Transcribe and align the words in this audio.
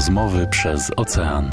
Rozmowy 0.00 0.46
przez 0.46 0.90
ocean. 0.96 1.50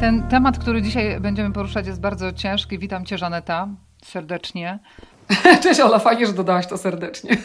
Ten 0.00 0.22
temat, 0.22 0.58
który 0.58 0.82
dzisiaj 0.82 1.20
będziemy 1.20 1.52
poruszać, 1.52 1.86
jest 1.86 2.00
bardzo 2.00 2.32
ciężki. 2.32 2.78
Witam 2.78 3.04
Cię, 3.04 3.18
Żaneta, 3.18 3.68
serdecznie. 4.04 4.78
Cześć 5.62 5.80
Ola, 5.80 5.98
fajnie, 5.98 6.26
że 6.26 6.32
dodałaś 6.32 6.66
to 6.66 6.78
serdecznie. 6.78 7.36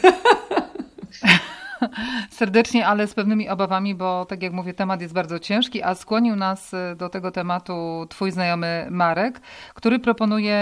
serdecznie, 2.39 2.87
ale 2.87 3.07
z 3.07 3.13
pewnymi 3.13 3.49
obawami, 3.49 3.95
bo 3.95 4.25
tak 4.25 4.43
jak 4.43 4.53
mówię, 4.53 4.73
temat 4.73 5.01
jest 5.01 5.13
bardzo 5.13 5.39
ciężki, 5.39 5.83
a 5.83 5.95
skłonił 5.95 6.35
nas 6.35 6.73
e, 6.73 6.95
do 6.95 7.09
tego 7.09 7.31
tematu 7.31 8.05
Twój 8.09 8.31
znajomy 8.31 8.87
Marek, 8.89 9.41
który 9.73 9.99
proponuje, 9.99 10.59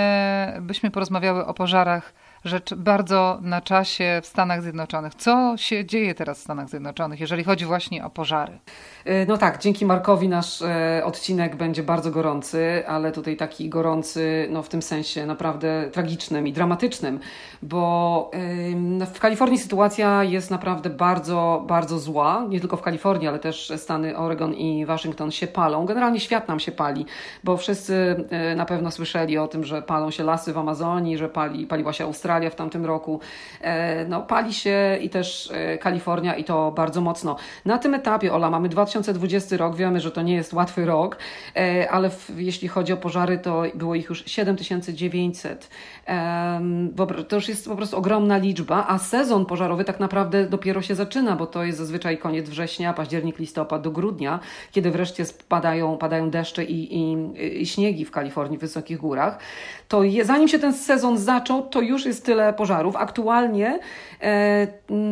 byśmy 0.61 0.91
porozmawiały 0.91 1.45
o 1.45 1.53
pożarach 1.53 2.13
rzecz 2.45 2.73
bardzo 2.73 3.39
na 3.41 3.61
czasie 3.61 4.19
w 4.23 4.25
Stanach 4.25 4.61
Zjednoczonych. 4.61 5.15
Co 5.15 5.53
się 5.57 5.85
dzieje 5.85 6.15
teraz 6.15 6.39
w 6.39 6.41
Stanach 6.41 6.69
Zjednoczonych, 6.69 7.19
jeżeli 7.19 7.43
chodzi 7.43 7.65
właśnie 7.65 8.05
o 8.05 8.09
pożary? 8.09 8.59
Y, 9.07 9.25
no 9.27 9.37
tak, 9.37 9.61
dzięki 9.61 9.85
Markowi 9.85 10.27
nasz 10.27 10.61
e, 10.61 11.01
odcinek 11.05 11.55
będzie 11.55 11.83
bardzo 11.83 12.11
gorący, 12.11 12.83
ale 12.87 13.11
tutaj 13.11 13.37
taki 13.37 13.69
gorący 13.69 14.47
no 14.51 14.63
w 14.63 14.69
tym 14.69 14.81
sensie 14.81 15.25
naprawdę 15.25 15.89
tragicznym 15.91 16.47
i 16.47 16.53
dramatycznym, 16.53 17.19
bo 17.61 18.31
w 19.13 19.19
Kalifornii 19.19 19.57
sytuacja 19.57 20.23
jest 20.23 20.51
naprawdę 20.51 20.89
bardzo, 20.89 21.63
bardzo 21.67 21.99
zła. 21.99 22.45
Nie 22.49 22.59
tylko 22.59 22.77
w 22.77 22.81
Kalifornii, 22.81 23.27
ale 23.27 23.39
też 23.39 23.73
Stany 23.77 24.17
Oregon 24.17 24.53
i 24.53 24.85
Waszyngton 24.85 25.31
się 25.31 25.47
palą. 25.47 25.85
Generalnie 25.85 26.19
świat 26.19 26.47
nam 26.47 26.59
się 26.59 26.71
pali, 26.71 27.05
bo 27.43 27.57
wszyscy 27.57 28.25
na 28.55 28.65
pewno 28.65 28.91
słyszeli 28.91 29.37
o 29.37 29.47
tym, 29.47 29.63
że 29.63 29.81
palą 29.81 30.11
się 30.11 30.23
lasy 30.23 30.53
w 30.53 30.57
Amazonii, 30.57 31.17
że 31.17 31.29
pali, 31.29 31.67
paliła 31.67 31.93
się 31.93 32.03
Australia 32.03 32.30
w 32.39 32.55
tamtym 32.55 32.85
roku. 32.85 33.19
E, 33.61 34.05
no 34.05 34.21
pali 34.21 34.53
się 34.53 34.97
i 35.01 35.09
też 35.09 35.51
Kalifornia 35.79 36.35
i 36.35 36.43
to 36.43 36.71
bardzo 36.71 37.01
mocno. 37.01 37.35
Na 37.65 37.77
tym 37.77 37.93
etapie, 37.93 38.33
Ola, 38.33 38.49
mamy 38.49 38.69
2000 38.69 39.01
2020 39.13 39.57
rok, 39.57 39.75
wiemy, 39.75 39.99
że 39.99 40.11
to 40.11 40.21
nie 40.21 40.33
jest 40.33 40.53
łatwy 40.53 40.85
rok, 40.85 41.17
e, 41.55 41.91
ale 41.91 42.09
w, 42.09 42.31
jeśli 42.37 42.67
chodzi 42.67 42.93
o 42.93 42.97
pożary, 42.97 43.37
to 43.37 43.63
było 43.75 43.95
ich 43.95 44.09
już 44.09 44.25
7900. 44.25 45.69
To 47.27 47.35
już 47.35 47.49
jest 47.49 47.67
po 47.69 47.75
prostu 47.75 47.97
ogromna 47.97 48.37
liczba, 48.37 48.85
a 48.87 48.97
sezon 48.97 49.45
pożarowy 49.45 49.83
tak 49.83 49.99
naprawdę 49.99 50.47
dopiero 50.47 50.81
się 50.81 50.95
zaczyna, 50.95 51.35
bo 51.35 51.47
to 51.47 51.63
jest 51.63 51.77
zazwyczaj 51.77 52.17
koniec 52.17 52.49
września, 52.49 52.93
październik, 52.93 53.39
listopad 53.39 53.81
do 53.81 53.91
grudnia, 53.91 54.39
kiedy 54.71 54.91
wreszcie 54.91 55.25
spadają, 55.25 55.97
padają 55.97 56.29
deszcze 56.29 56.63
i, 56.63 56.97
i, 56.97 57.17
i 57.61 57.65
śniegi 57.65 58.05
w 58.05 58.11
Kalifornii, 58.11 58.57
w 58.57 58.61
wysokich 58.61 58.97
górach. 58.97 59.39
To 59.87 60.03
je, 60.03 60.25
zanim 60.25 60.47
się 60.47 60.59
ten 60.59 60.73
sezon 60.73 61.17
zaczął, 61.17 61.67
to 61.67 61.81
już 61.81 62.05
jest 62.05 62.20
tyle 62.21 62.53
pożarów. 62.53 62.95
Aktualnie 62.95 63.79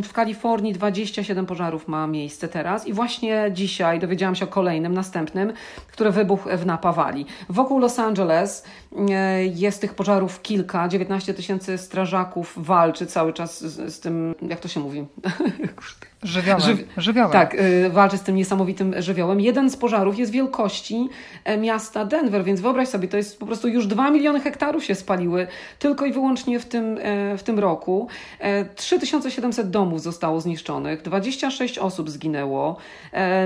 w 0.03 0.13
Kalifornii 0.13 0.73
27 0.73 1.45
pożarów 1.45 1.87
ma 1.87 2.07
miejsce 2.07 2.47
teraz 2.47 2.87
i 2.87 2.93
właśnie 2.93 3.51
dzisiaj 3.53 3.99
dowiedziałam 3.99 4.35
się 4.35 4.45
o 4.45 4.47
kolejnym, 4.47 4.93
następnym, 4.93 5.53
który 5.87 6.11
wybuchł 6.11 6.49
w 6.57 6.65
Napa 6.65 6.93
Valley. 6.93 7.25
Wokół 7.49 7.79
Los 7.79 7.99
Angeles 7.99 8.63
e, 9.09 9.45
jest 9.45 9.81
tych 9.81 9.93
pożarów 9.93 10.41
kilka, 10.41 10.87
19 10.87 11.33
tysięcy 11.33 11.77
strażaków 11.77 12.53
walczy 12.57 13.05
cały 13.05 13.33
czas 13.33 13.63
z, 13.63 13.93
z 13.93 13.99
tym, 13.99 14.35
jak 14.41 14.59
to 14.59 14.67
się 14.67 14.79
mówi? 14.79 15.05
Żywiołem. 16.23 16.61
Żywi 16.61 16.85
żywiołem. 16.97 17.31
Tak, 17.31 17.55
y, 17.55 17.89
walczy 17.89 18.17
z 18.17 18.21
tym 18.21 18.35
niesamowitym 18.35 19.01
żywiołem. 19.01 19.41
Jeden 19.41 19.69
z 19.69 19.77
pożarów 19.77 20.19
jest 20.19 20.31
wielkości 20.31 21.09
e, 21.43 21.57
miasta 21.57 22.05
Denver, 22.05 22.43
więc 22.43 22.61
wyobraź 22.61 22.87
sobie, 22.87 23.07
to 23.07 23.17
jest 23.17 23.39
po 23.39 23.45
prostu 23.45 23.67
już 23.67 23.87
2 23.87 24.11
miliony 24.11 24.39
hektarów 24.39 24.85
się 24.85 24.95
spaliły 24.95 25.47
tylko 25.79 26.05
i 26.05 26.13
wyłącznie 26.13 26.59
w 26.59 26.65
tym, 26.65 26.97
e, 27.01 27.37
w 27.37 27.43
tym 27.43 27.59
roku. 27.59 28.07
3700 28.99 29.65
e, 29.65 29.69
domów 29.69 30.01
zostało 30.01 30.41
zniszczonych, 30.41 31.01
26 31.01 31.77
osób 31.77 32.09
zginęło. 32.09 32.77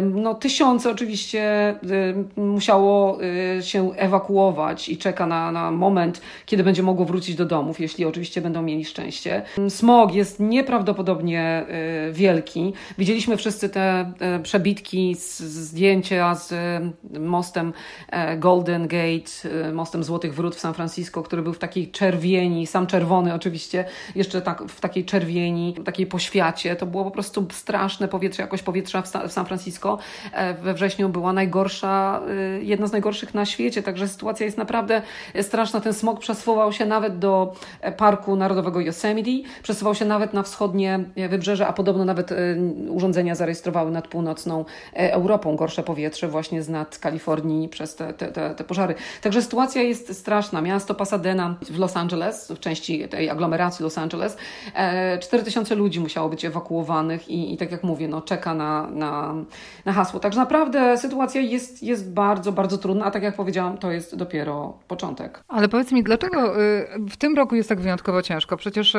No, 0.02 0.36
tysiące 0.36 0.90
oczywiście 0.90 1.76
musiało 2.36 3.18
się 3.62 3.91
ewakuować 3.96 4.90
i 4.90 4.97
czeka 4.97 5.25
na, 5.25 5.52
na 5.52 5.72
moment, 5.72 6.22
kiedy 6.46 6.64
będzie 6.64 6.84
mogło 6.84 7.06
wrócić 7.06 7.36
do 7.36 7.46
domów, 7.46 7.80
jeśli 7.80 8.06
oczywiście 8.06 8.41
będą 8.41 8.62
mieli 8.62 8.86
szczęście. 8.86 9.41
Smog 9.69 10.14
jest 10.14 10.40
nieprawdopodobnie 10.40 11.66
wielki. 12.12 12.74
Widzieliśmy 12.97 13.38
wszyscy 13.38 13.70
te 13.70 14.14
e, 14.20 14.40
przebitki, 14.40 15.16
z, 15.16 15.40
zdjęcia 15.40 16.35
z 16.35 16.52
e, 16.52 16.91
mostem 17.20 17.74
e, 18.09 18.38
Golden 18.38 18.88
Gate, 18.88 19.31
mostem 19.74 20.03
Złotych 20.03 20.35
Wrót 20.35 20.56
w 20.56 20.59
San 20.59 20.74
Francisco, 20.74 21.24
który 21.24 21.41
był 21.41 21.53
w 21.53 21.59
takiej 21.59 21.91
czerwieni, 21.91 22.68
sam 22.68 22.88
czerwony 22.88 23.34
oczywiście, 23.34 23.85
jeszcze 24.16 24.41
tak, 24.41 24.64
w 24.64 24.80
takiej 24.80 25.06
czerwieni, 25.06 25.43
takiej 25.86 26.08
poświacie. 26.08 26.76
To 26.76 26.86
było 26.86 27.04
po 27.04 27.12
prostu 27.12 27.48
straszne 27.52 28.08
powietrze, 28.08 28.42
jakość 28.42 28.64
powietrza 28.64 29.02
w, 29.02 29.12
w 29.30 29.31
San 29.31 29.46
Francisco. 29.46 29.98
We 30.62 30.74
wrześniu 30.74 31.09
była 31.09 31.34
najgorsza, 31.34 32.22
jedna 32.62 32.88
z 32.88 32.92
najgorszych 32.92 33.34
na 33.34 33.46
świecie, 33.46 33.84
także 33.84 34.08
sytuacja 34.08 34.46
jest 34.46 34.58
naprawdę 34.58 35.02
straszna. 35.42 35.82
Ten 35.82 35.94
smog 35.94 36.20
przesuwał 36.20 36.74
się 36.74 36.86
nawet 36.86 37.20
do 37.20 37.53
Parku 37.98 38.36
Narodowego 38.36 38.80
Yosemite, 38.80 39.50
przesuwał 39.64 39.96
się 39.96 40.06
nawet 40.06 40.34
na 40.34 40.44
wschodnie 40.44 41.00
wybrzeże, 41.30 41.68
a 41.68 41.74
podobno 41.74 42.06
nawet 42.06 42.34
urządzenia 42.90 43.36
zarejestrowały 43.36 43.92
nad 43.92 44.08
północną 44.08 44.66
e, 44.94 45.14
Europą 45.14 45.56
gorsze 45.56 45.84
powietrze 45.84 46.28
właśnie 46.28 46.64
z 46.64 46.70
nad 46.70 46.98
Kalifornii 46.98 47.70
przez 47.70 47.96
te, 47.96 48.14
te, 48.14 48.56
te 48.56 48.64
pożary. 48.64 48.96
Także 49.22 49.42
sytuacja 49.42 49.82
jest 49.82 50.20
straszna. 50.20 50.62
Miasto 50.62 50.96
Pasadena 50.96 51.56
w 51.62 51.80
Los 51.80 51.98
Angeles, 51.98 52.52
w 52.52 52.59
części 52.59 53.09
tej 53.09 53.30
aglomeracji 53.30 53.84
Los 53.84 53.98
Angeles, 53.98 54.38
4000 55.34 55.74
e, 55.74 55.78
ludzi 55.78 56.00
musiało 56.00 56.30
być 56.30 56.46
ewakuowanych 56.46 57.30
i, 57.30 57.54
i 57.54 57.58
tak 57.58 57.72
jak 57.72 57.84
mówię, 57.84 58.08
no, 58.08 58.22
czeka 58.22 58.54
na, 58.54 58.88
na, 58.88 59.34
na 59.86 59.94
hasło. 59.94 60.20
Także 60.20 60.40
naprawdę 60.40 60.98
sytuacja 60.98 61.42
jest, 61.42 61.84
jest 61.84 62.14
bardzo, 62.14 62.52
bardzo 62.52 62.78
trudna, 62.78 63.06
a 63.06 63.12
tak 63.12 63.24
jak 63.24 63.36
powiedziałam, 63.36 63.78
to 63.78 63.92
jest 63.92 64.16
dopiero 64.16 64.78
początek. 64.88 65.44
Ale 65.48 65.70
powiedz 65.70 65.92
mi, 65.92 66.04
dlaczego 66.04 66.62
y, 66.62 66.88
w 67.10 67.18
tym 67.18 67.36
roku 67.36 67.56
jest 67.56 67.70
tak 67.70 67.80
wyjątkowo 67.80 68.22
ciężko? 68.22 68.58
Przecież 68.58 68.98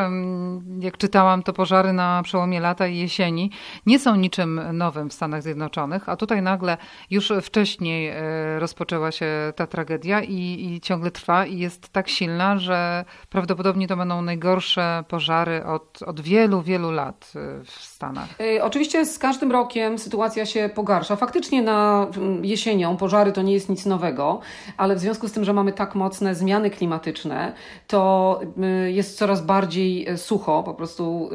jak 0.81 0.99
czytałam, 0.99 1.43
to 1.43 1.53
pożary 1.53 1.93
na 1.93 2.23
przełomie 2.23 2.61
lata 2.61 2.87
i 2.87 2.99
jesieni 2.99 3.51
nie 3.87 3.99
są 3.99 4.17
niczym 4.17 4.61
nowym 4.73 5.11
w 5.11 5.13
Stanach 5.13 5.43
Zjednoczonych, 5.43 6.09
a 6.09 6.17
tutaj 6.17 6.43
nagle 6.43 6.77
już 7.11 7.33
wcześniej 7.43 8.09
e, 8.09 8.59
rozpoczęła 8.59 9.13
się 9.13 9.27
ta 9.57 9.67
tragedia 9.67 10.23
i, 10.23 10.67
i 10.75 10.81
ciągle 10.81 11.11
trwa 11.11 11.47
i 11.47 11.59
jest 11.59 11.89
tak 11.89 12.09
silna, 12.09 12.59
że 12.59 13.05
prawdopodobnie 13.31 13.89
to 13.89 13.97
będą 13.97 14.23
najgorsze 14.23 15.05
pożary 15.09 15.65
od, 15.65 16.03
od 16.03 16.14
wielu, 16.21 16.63
wielu 16.63 16.91
lat 16.91 17.33
e, 17.37 17.65
w 17.65 17.71
Stanach. 17.71 18.29
E, 18.41 18.65
oczywiście 18.65 19.07
z 19.07 19.19
każdym 19.19 19.53
rokiem 19.53 19.99
sytuacja 19.99 20.47
się 20.47 20.71
pogarsza. 20.75 21.17
Faktycznie 21.17 21.63
na 21.63 22.07
jesienią 22.43 22.97
pożary 22.97 23.33
to 23.33 23.43
nie 23.43 23.53
jest 23.53 23.69
nic 23.69 23.87
nowego, 23.87 24.41
ale 24.77 24.97
w 24.97 24.99
związku 24.99 25.29
z 25.29 25.33
tym, 25.33 25.45
że 25.45 25.53
mamy 25.53 25.73
tak 25.73 25.95
mocne 25.95 26.35
zmiany 26.35 26.71
klimatyczne, 26.71 27.53
to 27.87 28.41
jest 28.87 29.19
coraz 29.19 29.43
bardziej 29.43 30.07
sucho, 30.17 30.63
po 30.63 30.75
prostu 30.75 31.31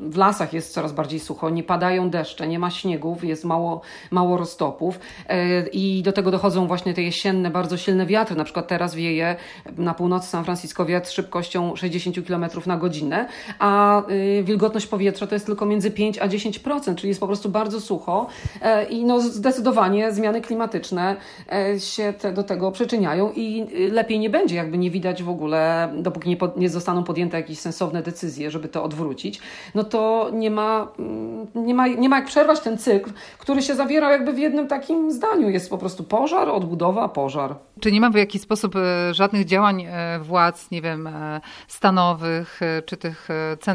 w 0.00 0.16
lasach 0.16 0.52
jest 0.52 0.72
coraz 0.72 0.92
bardziej 0.92 1.20
sucho, 1.20 1.50
nie 1.50 1.62
padają 1.62 2.10
deszcze, 2.10 2.48
nie 2.48 2.58
ma 2.58 2.70
śniegów, 2.70 3.24
jest 3.24 3.44
mało, 3.44 3.80
mało 4.10 4.36
roztopów 4.36 4.98
i 5.72 6.02
do 6.04 6.12
tego 6.12 6.30
dochodzą 6.30 6.66
właśnie 6.66 6.94
te 6.94 7.02
jesienne, 7.02 7.50
bardzo 7.50 7.76
silne 7.76 8.06
wiatry. 8.06 8.36
Na 8.36 8.44
przykład 8.44 8.68
teraz 8.68 8.94
wieje 8.94 9.36
na 9.76 9.94
północy 9.94 10.28
San 10.28 10.44
Francisco 10.44 10.86
wiatr 10.86 11.10
szybkością 11.10 11.76
60 11.76 12.26
km 12.26 12.46
na 12.66 12.76
godzinę, 12.76 13.28
a 13.58 13.81
y, 14.10 14.42
wilgotność 14.42 14.86
powietrza 14.86 15.26
to 15.26 15.34
jest 15.34 15.46
tylko 15.46 15.66
między 15.66 15.90
5 15.90 16.18
a 16.18 16.28
10%, 16.28 16.94
czyli 16.94 17.08
jest 17.08 17.20
po 17.20 17.26
prostu 17.26 17.48
bardzo 17.48 17.80
sucho 17.80 18.26
e, 18.62 18.84
i 18.84 19.04
no 19.04 19.20
zdecydowanie 19.20 20.12
zmiany 20.12 20.40
klimatyczne 20.40 21.16
e, 21.52 21.80
się 21.80 22.12
te, 22.12 22.32
do 22.32 22.42
tego 22.42 22.72
przyczyniają 22.72 23.32
i 23.32 23.66
y, 23.76 23.92
lepiej 23.92 24.18
nie 24.18 24.30
będzie, 24.30 24.56
jakby 24.56 24.78
nie 24.78 24.90
widać 24.90 25.22
w 25.22 25.28
ogóle, 25.28 25.92
dopóki 25.96 26.28
nie, 26.28 26.36
pod, 26.36 26.56
nie 26.56 26.68
zostaną 26.68 27.04
podjęte 27.04 27.36
jakieś 27.36 27.58
sensowne 27.58 28.02
decyzje, 28.02 28.50
żeby 28.50 28.68
to 28.68 28.84
odwrócić, 28.84 29.40
no 29.74 29.84
to 29.84 30.30
nie 30.32 30.50
ma 30.50 30.72
Mm, 30.98 31.46
nie 31.54 31.74
ma, 31.74 31.86
nie 31.86 32.08
ma 32.08 32.16
jak 32.16 32.26
przerwać 32.26 32.60
ten 32.60 32.78
cykl, 32.78 33.10
który 33.38 33.62
się 33.62 33.74
zawiera 33.74 34.12
jakby 34.12 34.32
w 34.32 34.38
jednym 34.38 34.68
takim 34.68 35.12
zdaniu. 35.12 35.50
Jest 35.50 35.70
po 35.70 35.78
prostu 35.78 36.04
pożar, 36.04 36.48
odbudowa, 36.48 37.08
pożar. 37.08 37.54
Czy 37.80 37.92
nie 37.92 38.00
ma 38.00 38.10
w 38.10 38.14
jakiś 38.14 38.42
sposób 38.42 38.76
e, 38.76 39.14
żadnych 39.14 39.44
działań 39.44 39.86
władz, 40.20 40.70
nie 40.70 40.82
wiem, 40.82 41.08
stanowych 41.68 42.60
czy 42.86 42.96
tych 42.96 43.28
centralnych? 43.60 43.71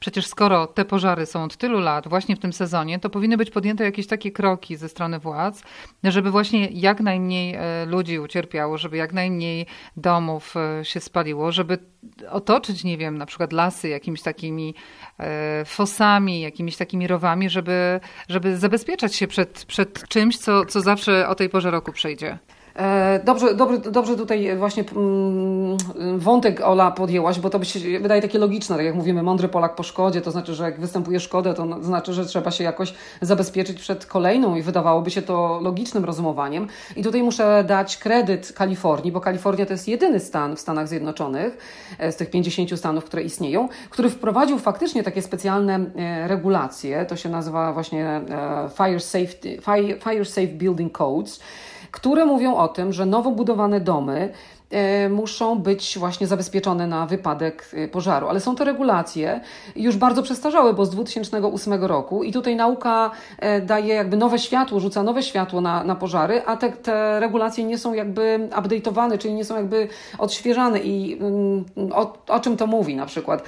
Przecież 0.00 0.26
skoro 0.26 0.66
te 0.66 0.84
pożary 0.84 1.26
są 1.26 1.44
od 1.44 1.56
tylu 1.56 1.80
lat, 1.80 2.08
właśnie 2.08 2.36
w 2.36 2.38
tym 2.38 2.52
sezonie, 2.52 2.98
to 2.98 3.10
powinny 3.10 3.36
być 3.36 3.50
podjęte 3.50 3.84
jakieś 3.84 4.06
takie 4.06 4.32
kroki 4.32 4.76
ze 4.76 4.88
strony 4.88 5.18
władz, 5.18 5.62
żeby 6.04 6.30
właśnie 6.30 6.66
jak 6.66 7.00
najmniej 7.00 7.58
ludzi 7.86 8.18
ucierpiało, 8.18 8.78
żeby 8.78 8.96
jak 8.96 9.12
najmniej 9.12 9.66
domów 9.96 10.54
się 10.82 11.00
spaliło, 11.00 11.52
żeby 11.52 11.78
otoczyć, 12.30 12.84
nie 12.84 12.98
wiem, 12.98 13.18
na 13.18 13.26
przykład 13.26 13.52
lasy 13.52 13.88
jakimiś 13.88 14.22
takimi 14.22 14.74
fosami, 15.64 16.40
jakimiś 16.40 16.76
takimi 16.76 17.06
rowami, 17.06 17.50
żeby, 17.50 18.00
żeby 18.28 18.56
zabezpieczać 18.56 19.14
się 19.14 19.26
przed, 19.26 19.64
przed 19.64 20.08
czymś, 20.08 20.38
co, 20.38 20.64
co 20.64 20.80
zawsze 20.80 21.28
o 21.28 21.34
tej 21.34 21.48
porze 21.48 21.70
roku 21.70 21.92
przyjdzie. 21.92 22.38
E, 22.76 23.20
dobrze, 23.24 23.54
dobrze, 23.54 23.78
dobrze 23.78 24.16
tutaj 24.16 24.56
właśnie 24.56 24.84
mm, 24.96 25.76
wątek 26.18 26.60
Ola 26.60 26.90
podjęłaś, 26.90 27.38
bo 27.38 27.50
to 27.50 27.58
by 27.58 27.64
się 27.64 28.00
wydaje 28.00 28.22
takie 28.22 28.38
logiczne, 28.38 28.76
tak 28.76 28.84
jak 28.84 28.94
mówimy, 28.94 29.22
mądry 29.22 29.48
Polak 29.48 29.74
po 29.74 29.82
szkodzie, 29.82 30.20
to 30.20 30.30
znaczy, 30.30 30.54
że 30.54 30.64
jak 30.64 30.80
występuje 30.80 31.20
szkodę, 31.20 31.54
to 31.54 31.82
znaczy, 31.82 32.12
że 32.12 32.26
trzeba 32.26 32.50
się 32.50 32.64
jakoś 32.64 32.94
zabezpieczyć 33.20 33.80
przed 33.80 34.06
kolejną 34.06 34.56
i 34.56 34.62
wydawałoby 34.62 35.10
się 35.10 35.22
to 35.22 35.60
logicznym 35.62 36.04
rozumowaniem. 36.04 36.68
I 36.96 37.02
tutaj 37.02 37.22
muszę 37.22 37.64
dać 37.66 37.96
kredyt 37.96 38.52
Kalifornii, 38.52 39.12
bo 39.12 39.20
Kalifornia 39.20 39.66
to 39.66 39.72
jest 39.72 39.88
jedyny 39.88 40.20
stan 40.20 40.56
w 40.56 40.60
Stanach 40.60 40.88
Zjednoczonych, 40.88 41.58
e, 41.98 42.12
z 42.12 42.16
tych 42.16 42.30
50 42.30 42.76
stanów, 42.78 43.04
które 43.04 43.22
istnieją, 43.22 43.68
który 43.90 44.10
wprowadził 44.10 44.58
faktycznie 44.58 45.02
takie 45.02 45.22
specjalne 45.22 45.74
e, 45.96 46.28
regulacje, 46.28 47.06
to 47.06 47.16
się 47.16 47.28
nazywa 47.28 47.72
właśnie 47.72 48.20
Fire, 48.76 49.00
Safety, 49.00 49.58
Fire, 49.62 50.00
Fire 50.00 50.24
Safe 50.24 50.46
Building 50.46 50.98
Codes, 50.98 51.40
które 51.94 52.26
mówią 52.26 52.56
o 52.56 52.68
tym, 52.68 52.92
że 52.92 53.06
nowo 53.06 53.30
budowane 53.30 53.80
domy 53.80 54.32
muszą 55.10 55.58
być 55.58 55.98
właśnie 55.98 56.26
zabezpieczone 56.26 56.86
na 56.86 57.06
wypadek 57.06 57.70
e, 57.72 57.88
pożaru. 57.88 58.28
Ale 58.28 58.40
są 58.40 58.56
to 58.56 58.64
regulacje 58.64 59.40
już 59.76 59.96
bardzo 59.96 60.22
przestarzałe, 60.22 60.74
bo 60.74 60.86
z 60.86 60.90
2008 60.90 61.84
roku 61.84 62.24
i 62.24 62.32
tutaj 62.32 62.56
nauka 62.56 63.10
e, 63.38 63.60
daje 63.60 63.94
jakby 63.94 64.16
nowe 64.16 64.38
światło, 64.38 64.80
rzuca 64.80 65.02
nowe 65.02 65.22
światło 65.22 65.60
na, 65.60 65.84
na 65.84 65.94
pożary, 65.94 66.42
a 66.46 66.56
te, 66.56 66.72
te 66.72 67.20
regulacje 67.20 67.64
nie 67.64 67.78
są 67.78 67.94
jakby 67.94 68.48
update'owane, 68.50 69.18
czyli 69.18 69.34
nie 69.34 69.44
są 69.44 69.56
jakby 69.56 69.88
odświeżane 70.18 70.78
i 70.78 71.18
mm, 71.20 71.64
o, 71.92 72.12
o 72.28 72.40
czym 72.40 72.56
to 72.56 72.66
mówi 72.66 72.96
na 72.96 73.06
przykład? 73.06 73.44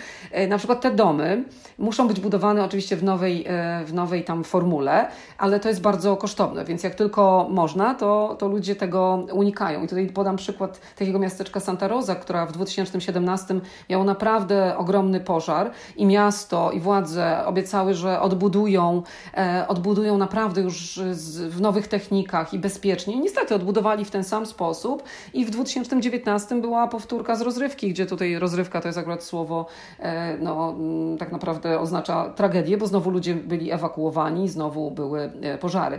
Na 0.48 0.58
przykład 0.58 0.80
te 0.80 0.90
domy 0.90 1.44
muszą 1.78 2.08
być 2.08 2.20
budowane 2.20 2.64
oczywiście 2.64 2.96
w 2.96 3.04
nowej, 3.04 3.46
w 3.84 3.94
nowej 3.94 4.24
tam 4.24 4.44
formule, 4.44 5.08
ale 5.38 5.60
to 5.60 5.68
jest 5.68 5.80
bardzo 5.80 6.16
kosztowne, 6.16 6.64
więc 6.64 6.82
jak 6.82 6.94
tylko 6.94 7.46
można, 7.50 7.94
to, 7.94 8.36
to 8.38 8.48
ludzie 8.48 8.76
tego 8.76 9.26
unikają. 9.32 9.84
I 9.84 9.88
tutaj 9.88 10.06
podam 10.06 10.36
przykład 10.36 10.80
takiego 10.96 11.15
miasteczka 11.18 11.60
Santa 11.60 11.88
Rosa, 11.88 12.14
która 12.14 12.46
w 12.46 12.52
2017 12.52 13.60
miało 13.90 14.04
naprawdę 14.04 14.76
ogromny 14.76 15.20
pożar 15.20 15.70
i 15.96 16.06
miasto 16.06 16.70
i 16.70 16.80
władze 16.80 17.46
obiecały, 17.46 17.94
że 17.94 18.20
odbudują, 18.20 19.02
e, 19.36 19.64
odbudują 19.68 20.18
naprawdę 20.18 20.60
już 20.60 21.00
w 21.48 21.60
nowych 21.60 21.88
technikach 21.88 22.54
i 22.54 22.58
bezpiecznie. 22.58 23.20
Niestety 23.20 23.54
odbudowali 23.54 24.04
w 24.04 24.10
ten 24.10 24.24
sam 24.24 24.46
sposób 24.46 25.02
i 25.34 25.44
w 25.44 25.50
2019 25.50 26.60
była 26.60 26.88
powtórka 26.88 27.36
z 27.36 27.40
rozrywki, 27.40 27.90
gdzie 27.90 28.06
tutaj 28.06 28.38
rozrywka 28.38 28.80
to 28.80 28.88
jest 28.88 28.98
akurat 28.98 29.24
słowo, 29.24 29.66
e, 29.98 30.38
no, 30.38 30.70
mm, 30.70 31.18
tak 31.18 31.32
naprawdę 31.32 31.80
oznacza 31.80 32.30
tragedię, 32.30 32.76
bo 32.76 32.86
znowu 32.86 33.10
ludzie 33.10 33.34
byli 33.34 33.72
ewakuowani, 33.72 34.48
znowu 34.48 34.90
były 34.90 35.30
e, 35.42 35.58
pożary. 35.58 35.98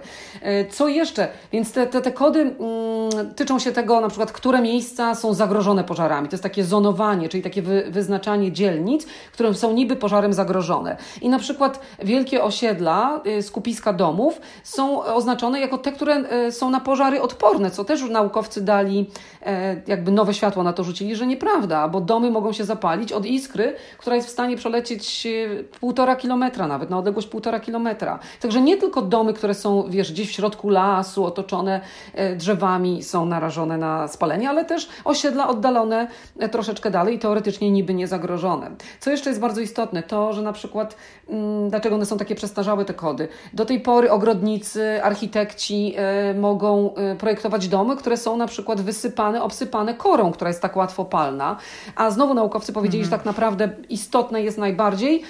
Co 0.70 0.88
jeszcze? 0.88 1.28
Więc 1.52 1.72
te, 1.72 1.88
te, 1.88 2.02
te 2.02 2.12
kody 2.12 2.40
mm, 2.40 3.34
tyczą 3.36 3.60
się 3.60 3.72
tego, 3.72 4.02
na 4.02 4.08
przykład, 4.08 4.32
które 4.32 4.62
miejsca 4.98 5.22
są 5.22 5.34
zagrożone 5.34 5.84
pożarami. 5.84 6.30
To 6.30 6.34
jest 6.34 6.44
takie 6.44 6.64
zonowanie, 6.64 7.30
czyli 7.30 7.44
takie 7.44 7.62
wy, 7.62 7.84
wyznaczanie 7.90 8.52
dzielnic, 8.52 9.06
które 9.32 9.54
są 9.54 9.74
niby 9.74 9.96
pożarem 9.96 10.34
zagrożone. 10.34 10.98
I 11.22 11.30
na 11.30 11.40
przykład 11.40 11.80
wielkie 12.04 12.44
osiedla, 12.44 13.22
y, 13.28 13.42
skupiska 13.42 13.94
domów 13.94 14.42
są 14.64 15.04
oznaczone 15.04 15.60
jako 15.60 15.78
te, 15.78 15.92
które 15.92 16.24
y, 16.48 16.52
są 16.52 16.70
na 16.70 16.80
pożary 16.80 17.22
odporne, 17.22 17.72
co 17.72 17.84
też 17.84 18.10
naukowcy 18.10 18.62
dali 18.62 19.10
e, 19.46 19.82
jakby 19.88 20.12
nowe 20.12 20.34
światło 20.34 20.64
na 20.64 20.74
to 20.74 20.84
rzucili, 20.84 21.16
że 21.16 21.28
nieprawda, 21.28 21.88
bo 21.88 22.02
domy 22.02 22.32
mogą 22.32 22.54
się 22.54 22.66
zapalić 22.66 23.12
od 23.12 23.26
iskry, 23.26 23.76
która 23.98 24.16
jest 24.16 24.28
w 24.28 24.32
stanie 24.32 24.58
przelecieć 24.58 25.26
y, 25.26 25.66
półtora 25.80 26.16
kilometra 26.16 26.68
nawet, 26.68 26.90
na 26.90 26.98
odległość 26.98 27.28
półtora 27.28 27.60
kilometra. 27.60 28.20
Także 28.42 28.62
nie 28.62 28.78
tylko 28.78 29.02
domy, 29.02 29.34
które 29.34 29.54
są, 29.54 29.86
wiesz, 29.90 30.12
gdzieś 30.12 30.30
w 30.30 30.32
środku 30.32 30.70
lasu, 30.70 31.26
otoczone 31.26 31.82
e, 32.14 32.36
drzewami, 32.36 33.04
są 33.04 33.26
narażone 33.26 33.78
na 33.78 34.08
spalenie, 34.08 34.50
ale 34.50 34.66
też 34.66 34.87
osiedla 35.04 35.48
oddalone 35.48 36.08
e, 36.40 36.50
troszeczkę 36.50 36.92
dalej 36.92 37.16
i 37.16 37.20
teoretycznie 37.20 37.72
niby 37.72 37.94
nie 37.94 38.08
zagrożone. 38.08 38.72
Co 39.00 39.10
jeszcze 39.10 39.30
jest 39.30 39.42
bardzo 39.42 39.62
istotne, 39.62 40.04
to, 40.04 40.34
że 40.34 40.42
na 40.42 40.54
przykład, 40.54 40.96
mm, 41.30 41.70
dlaczego 41.70 41.96
one 41.96 42.06
są 42.06 42.18
takie 42.18 42.36
przestarzałe 42.36 42.86
te 42.86 42.94
kody? 42.94 43.28
Do 43.54 43.66
tej 43.66 43.80
pory 43.80 44.12
ogrodnicy, 44.12 45.04
architekci 45.04 45.94
e, 45.98 46.34
mogą 46.34 46.96
e, 46.96 47.16
projektować 47.16 47.68
domy, 47.68 47.96
które 47.96 48.18
są 48.18 48.38
na 48.38 48.48
przykład 48.48 48.82
wysypane, 48.82 49.44
obsypane 49.44 49.94
korą, 49.94 50.32
która 50.32 50.50
jest 50.50 50.62
tak 50.62 50.76
łatwo 50.76 51.06
palna, 51.06 51.58
a 51.96 52.12
znowu 52.12 52.34
naukowcy 52.34 52.74
powiedzieli, 52.74 53.04
mhm. 53.04 53.12
że 53.12 53.18
tak 53.18 53.26
naprawdę 53.26 53.70
istotne 53.90 54.42
jest 54.42 54.58
najbardziej 54.58 55.24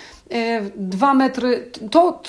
dwa 0.75 1.13
metry, 1.13 1.71
to 1.91 2.21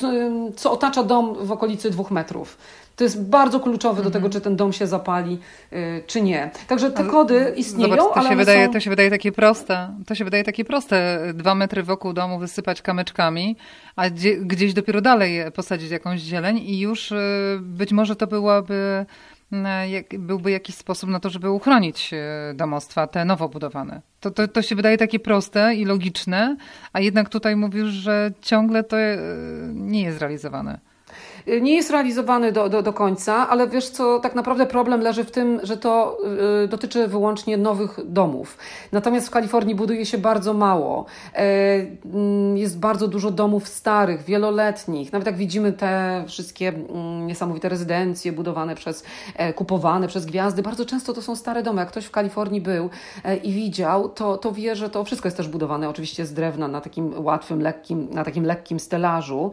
co 0.57 0.73
otacza 0.73 1.03
dom 1.03 1.35
w 1.35 1.53
okolicy 1.53 1.91
dwóch 1.91 2.11
metrów. 2.11 2.59
To 2.99 3.05
jest 3.05 3.25
bardzo 3.25 3.61
kluczowe 3.61 4.03
do 4.03 4.11
tego, 4.11 4.27
mhm. 4.27 4.33
czy 4.33 4.41
ten 4.41 4.57
dom 4.57 4.73
się 4.73 4.87
zapali, 4.87 5.39
y, 5.73 6.03
czy 6.07 6.23
nie. 6.23 6.51
Także 6.69 6.91
te 6.91 7.05
kody 7.05 7.53
istnieją, 7.57 7.89
Zobacz, 7.91 8.01
to 8.01 8.17
ale 8.17 8.29
się 8.29 8.37
wydaje, 8.37 8.67
są... 8.67 8.73
To 8.73 8.81
się 8.81 8.91
wydaje 8.91 9.11
takie 9.11 9.33
proste. 9.33 9.95
To 10.07 10.15
się 10.15 10.25
wydaje 10.25 10.45
takie 10.45 10.65
proste. 10.65 11.21
Dwa 11.35 11.55
metry 11.55 11.83
wokół 11.83 12.13
domu 12.13 12.39
wysypać 12.39 12.83
kamyczkami, 12.83 13.57
a 13.97 14.11
gdzie, 14.11 14.37
gdzieś 14.37 14.75
dopiero 14.75 15.01
dalej 15.01 15.53
posadzić 15.55 15.91
jakąś 15.91 16.21
zieleń 16.21 16.59
i 16.59 16.81
już 16.81 17.13
y, 17.13 17.59
być 17.63 17.93
może 17.93 18.17
to 18.17 18.27
byłaby 18.27 19.07
y, 20.13 20.19
byłby 20.19 20.51
jakiś 20.51 20.75
sposób 20.75 21.11
na 21.11 21.21
to, 21.21 21.31
żeby 21.31 21.51
uchronić 21.51 22.11
domostwa, 22.55 23.07
te 23.07 23.25
nowo 23.25 23.49
budowane. 23.49 24.03
To, 24.21 24.31
to, 24.31 24.49
to 24.49 24.63
się 24.63 24.77
wydaje 24.77 24.99
takie 24.99 25.19
proste 25.19 25.75
i 25.75 25.85
logiczne, 25.85 26.57
a 26.93 27.01
jednak 27.01 27.29
tutaj 27.29 27.57
mówisz, 27.57 27.89
że 27.89 28.31
ciągle 28.43 28.85
to 28.85 28.97
nie 29.75 30.03
jest 30.03 30.21
realizowane 30.21 30.88
nie 31.61 31.75
jest 31.75 31.91
realizowany 31.91 32.53
do, 32.53 32.69
do, 32.69 32.83
do 32.83 32.93
końca, 32.93 33.49
ale 33.49 33.69
wiesz 33.69 33.89
co, 33.89 34.21
tak 34.21 34.35
naprawdę 34.35 34.67
problem 34.67 35.01
leży 35.01 35.25
w 35.25 35.31
tym, 35.31 35.61
że 35.63 35.77
to 35.77 36.19
y, 36.65 36.69
dotyczy 36.69 37.09
wyłącznie 37.09 37.57
nowych 37.57 37.99
domów. 38.05 38.59
Natomiast 38.93 39.27
w 39.27 39.31
Kalifornii 39.31 39.75
buduje 39.75 40.07
się 40.07 40.19
bardzo 40.19 40.55
mało. 40.55 41.07
E, 41.35 41.41
mm, 42.15 42.57
jest 42.57 42.79
bardzo 42.79 43.09
dużo 43.09 43.31
domów 43.31 43.69
starych, 43.69 44.25
wieloletnich. 44.25 45.13
Nawet 45.13 45.27
jak 45.27 45.37
widzimy 45.37 45.73
te 45.73 46.25
wszystkie 46.29 46.69
mm, 46.69 47.27
niesamowite 47.27 47.69
rezydencje 47.69 48.33
budowane 48.33 48.75
przez, 48.75 49.05
e, 49.37 49.53
kupowane 49.53 50.09
przez 50.09 50.27
gwiazdy, 50.27 50.63
bardzo 50.63 50.85
często 50.85 51.13
to 51.13 51.23
są 51.23 51.37
stare 51.37 51.63
domy. 51.63 51.81
Jak 51.81 51.89
ktoś 51.89 52.05
w 52.05 52.11
Kalifornii 52.11 52.61
był 52.61 52.91
e, 53.25 53.37
i 53.37 53.53
widział, 53.53 54.09
to, 54.09 54.39
to 54.39 54.53
wie, 54.53 54.77
że 54.77 54.91
to 54.91 55.05
wszystko 55.05 55.29
jest 55.29 55.37
też 55.37 55.49
budowane 55.49 55.89
oczywiście 55.89 56.27
z 56.27 56.35
drewna 56.35 56.69
na 56.69 56.81
takim 56.81 57.25
łatwym, 57.25 57.63
lekkim, 57.63 58.09
na 58.11 58.25
takim 58.25 58.45
lekkim 58.45 58.81
stelażu. 58.81 59.51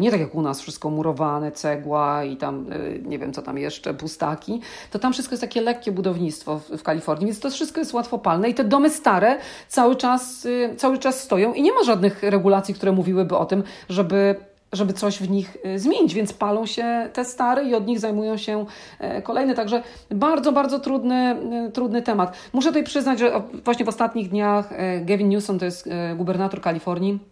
Nie 0.00 0.10
tak 0.10 0.20
jak 0.20 0.34
u 0.34 0.42
nas 0.42 0.60
wszystko 0.60 0.90
murowane 0.90 1.31
cegła 1.54 2.24
i 2.24 2.36
tam 2.36 2.72
y, 2.72 3.02
nie 3.04 3.18
wiem 3.18 3.32
co 3.32 3.42
tam 3.42 3.58
jeszcze, 3.58 3.94
pustaki, 3.94 4.60
to 4.90 4.98
tam 4.98 5.12
wszystko 5.12 5.32
jest 5.32 5.40
takie 5.40 5.60
lekkie 5.60 5.92
budownictwo 5.92 6.58
w, 6.58 6.68
w 6.68 6.82
Kalifornii, 6.82 7.26
więc 7.26 7.40
to 7.40 7.50
wszystko 7.50 7.80
jest 7.80 7.92
łatwopalne 7.92 8.48
i 8.48 8.54
te 8.54 8.64
domy 8.64 8.90
stare 8.90 9.38
cały 9.68 9.96
czas, 9.96 10.44
y, 10.44 10.74
cały 10.76 10.98
czas 10.98 11.20
stoją 11.20 11.52
i 11.52 11.62
nie 11.62 11.72
ma 11.72 11.82
żadnych 11.84 12.22
regulacji, 12.22 12.74
które 12.74 12.92
mówiłyby 12.92 13.36
o 13.36 13.44
tym, 13.44 13.62
żeby 13.88 14.36
żeby 14.72 14.92
coś 14.92 15.18
w 15.18 15.30
nich 15.30 15.56
y, 15.66 15.78
zmienić, 15.78 16.14
więc 16.14 16.32
palą 16.32 16.66
się 16.66 17.08
te 17.12 17.24
stare 17.24 17.64
i 17.64 17.74
od 17.74 17.86
nich 17.86 18.00
zajmują 18.00 18.36
się 18.36 18.66
e, 18.98 19.22
kolejne. 19.22 19.54
Także 19.54 19.82
bardzo, 20.10 20.52
bardzo 20.52 20.78
trudny, 20.78 21.36
trudny 21.72 22.02
temat. 22.02 22.36
Muszę 22.52 22.68
tutaj 22.68 22.84
przyznać, 22.84 23.18
że 23.18 23.42
właśnie 23.64 23.84
w 23.84 23.88
ostatnich 23.88 24.28
dniach 24.28 24.72
e, 24.72 25.00
Gavin 25.00 25.28
Newsom, 25.28 25.58
to 25.58 25.64
jest 25.64 25.86
e, 25.86 26.14
gubernator 26.16 26.60
Kalifornii, 26.60 27.31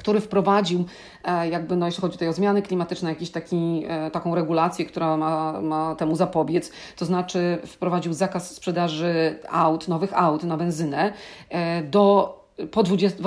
który 0.00 0.20
wprowadził, 0.20 0.84
e, 1.24 1.48
jakby, 1.48 1.76
no, 1.76 1.86
jeśli 1.86 2.00
chodzi 2.00 2.12
tutaj 2.12 2.28
o 2.28 2.32
zmiany 2.32 2.62
klimatyczne, 2.62 3.08
jakiś 3.08 3.30
taki, 3.30 3.84
e, 3.88 4.10
taką 4.10 4.34
regulację, 4.34 4.84
która 4.84 5.16
ma, 5.16 5.60
ma 5.60 5.94
temu 5.94 6.16
zapobiec, 6.16 6.72
to 6.96 7.04
znaczy 7.04 7.58
wprowadził 7.66 8.12
zakaz 8.12 8.54
sprzedaży 8.54 9.38
aut, 9.50 9.88
nowych 9.88 10.18
aut 10.18 10.44
na 10.44 10.56
benzynę 10.56 11.12
e, 11.48 11.82
do 11.82 12.39
po 12.70 12.82
20, 12.82 13.18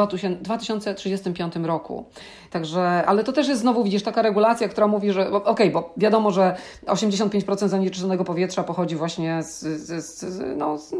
2035 0.41 1.55
roku. 1.55 2.05
Także, 2.51 3.03
ale 3.05 3.23
to 3.23 3.33
też 3.33 3.47
jest 3.47 3.61
znowu, 3.61 3.83
widzisz, 3.83 4.03
taka 4.03 4.21
regulacja, 4.21 4.67
która 4.67 4.87
mówi, 4.87 5.11
że 5.11 5.31
okej, 5.31 5.43
okay, 5.43 5.71
bo 5.71 5.93
wiadomo, 5.97 6.31
że 6.31 6.55
85% 6.85 7.67
zanieczyszczonego 7.67 8.23
powietrza 8.23 8.63
pochodzi 8.63 8.95
właśnie 8.95 9.43
z, 9.43 9.59
z, 9.59 10.19
z, 10.19 10.57
no, 10.57 10.77
z 10.77 10.95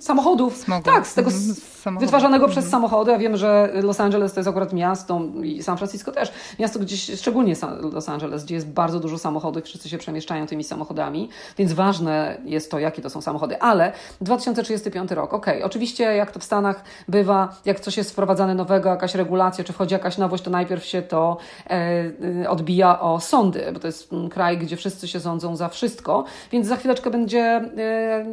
samochodów. 0.00 0.56
Smogu. 0.56 0.82
Tak, 0.82 1.06
z 1.06 1.14
tego 1.14 1.30
z 1.30 1.60
wytwarzanego 2.00 2.48
przez 2.48 2.64
mhm. 2.64 2.70
samochody. 2.70 3.12
Ja 3.12 3.18
wiem, 3.18 3.36
że 3.36 3.72
Los 3.82 4.00
Angeles 4.00 4.32
to 4.32 4.40
jest 4.40 4.48
akurat 4.48 4.72
miasto 4.72 5.20
i 5.42 5.62
San 5.62 5.76
Francisco 5.76 6.12
też. 6.12 6.32
Miasto 6.58 6.78
gdzieś, 6.78 7.10
szczególnie 7.18 7.54
Los 7.92 8.08
Angeles, 8.08 8.44
gdzie 8.44 8.54
jest 8.54 8.68
bardzo 8.68 9.00
dużo 9.00 9.18
samochodów, 9.18 9.64
wszyscy 9.64 9.88
się 9.88 9.98
przemieszczają 9.98 10.46
tymi 10.46 10.64
samochodami, 10.64 11.28
więc 11.58 11.72
ważne 11.72 12.38
jest 12.44 12.70
to, 12.70 12.78
jakie 12.78 13.02
to 13.02 13.10
są 13.10 13.20
samochody. 13.20 13.60
Ale 13.60 13.92
2035 14.20 15.10
rok, 15.10 15.34
okej, 15.34 15.54
okay, 15.54 15.66
oczywiście 15.66 16.04
jak 16.04 16.30
to 16.30 16.40
w 16.40 16.44
Stanach 16.44 16.84
bywa, 17.08 17.56
jak 17.70 17.80
coś 17.80 17.96
jest 17.96 18.10
wprowadzane 18.10 18.54
nowego, 18.54 18.88
jakaś 18.88 19.14
regulacja, 19.14 19.64
czy 19.64 19.72
wchodzi 19.72 19.94
jakaś 19.94 20.18
nowość, 20.18 20.42
to 20.42 20.50
najpierw 20.50 20.84
się 20.84 21.02
to 21.02 21.36
e, 21.70 22.50
odbija 22.50 23.00
o 23.00 23.20
sądy, 23.20 23.70
bo 23.72 23.80
to 23.80 23.86
jest 23.86 24.12
mm, 24.12 24.28
kraj, 24.28 24.58
gdzie 24.58 24.76
wszyscy 24.76 25.08
się 25.08 25.20
sądzą 25.20 25.56
za 25.56 25.68
wszystko, 25.68 26.24
więc 26.52 26.66
za 26.66 26.76
chwileczkę 26.76 27.10
będzie 27.10 27.40
e, 27.40 27.70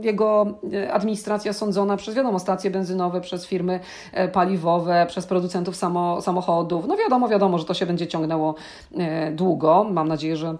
jego 0.01 0.45
e, 0.73 0.93
administracja 0.93 1.53
sądzona 1.53 1.97
przez 1.97 2.15
wiadomo 2.15 2.39
stacje 2.39 2.71
benzynowe, 2.71 3.21
przez 3.21 3.45
firmy 3.45 3.79
paliwowe, 4.33 5.05
przez 5.09 5.25
producentów 5.25 5.75
samo, 5.75 6.21
samochodów. 6.21 6.87
No 6.87 6.97
wiadomo, 6.97 7.27
wiadomo, 7.27 7.57
że 7.57 7.65
to 7.65 7.73
się 7.73 7.85
będzie 7.85 8.07
ciągnęło 8.07 8.55
długo. 9.31 9.87
Mam 9.91 10.07
nadzieję, 10.07 10.37
że 10.37 10.57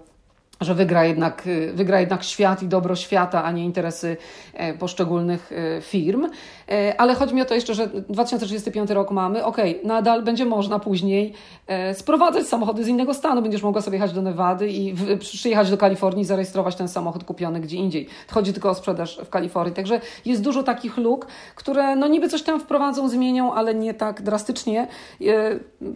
że 0.62 0.76
wygra 0.76 1.06
jednak, 1.06 1.44
wygra 1.74 2.00
jednak 2.00 2.24
świat 2.24 2.64
i 2.64 2.68
dobro 2.68 2.96
świata, 2.96 3.44
a 3.44 3.52
nie 3.52 3.66
interesy 3.66 4.18
poszczególnych 4.80 5.52
firm. 5.82 6.28
Ale 6.98 7.16
chodzi 7.16 7.36
mi 7.36 7.42
o 7.42 7.46
to 7.46 7.56
jeszcze, 7.56 7.74
że 7.74 7.88
2035 7.88 8.90
rok 8.90 9.12
mamy, 9.12 9.46
ok, 9.46 9.58
nadal 9.84 10.24
będzie 10.24 10.46
można 10.46 10.80
później 10.80 11.34
sprowadzać 11.94 12.48
samochody 12.48 12.84
z 12.84 12.88
innego 12.88 13.14
stanu. 13.14 13.42
Będziesz 13.42 13.64
mogła 13.64 13.82
sobie 13.82 13.96
jechać 13.98 14.14
do 14.14 14.22
Nevady 14.22 14.70
i 14.70 14.96
przyjechać 15.20 15.70
do 15.70 15.78
Kalifornii 15.78 16.22
i 16.22 16.26
zarejestrować 16.26 16.76
ten 16.76 16.88
samochód 16.88 17.24
kupiony 17.24 17.60
gdzie 17.60 17.78
indziej. 17.78 18.08
Chodzi 18.32 18.54
tylko 18.54 18.70
o 18.70 18.76
sprzedaż 18.76 19.20
w 19.26 19.30
Kalifornii. 19.30 19.76
Także 19.76 20.02
jest 20.26 20.44
dużo 20.44 20.64
takich 20.64 20.98
luk, 20.98 21.28
które 21.56 21.96
no 21.96 22.08
niby 22.08 22.30
coś 22.30 22.44
tam 22.44 22.60
wprowadzą, 22.60 23.10
zmienią, 23.10 23.54
ale 23.54 23.76
nie 23.76 23.94
tak 23.94 24.22
drastycznie, 24.22 24.88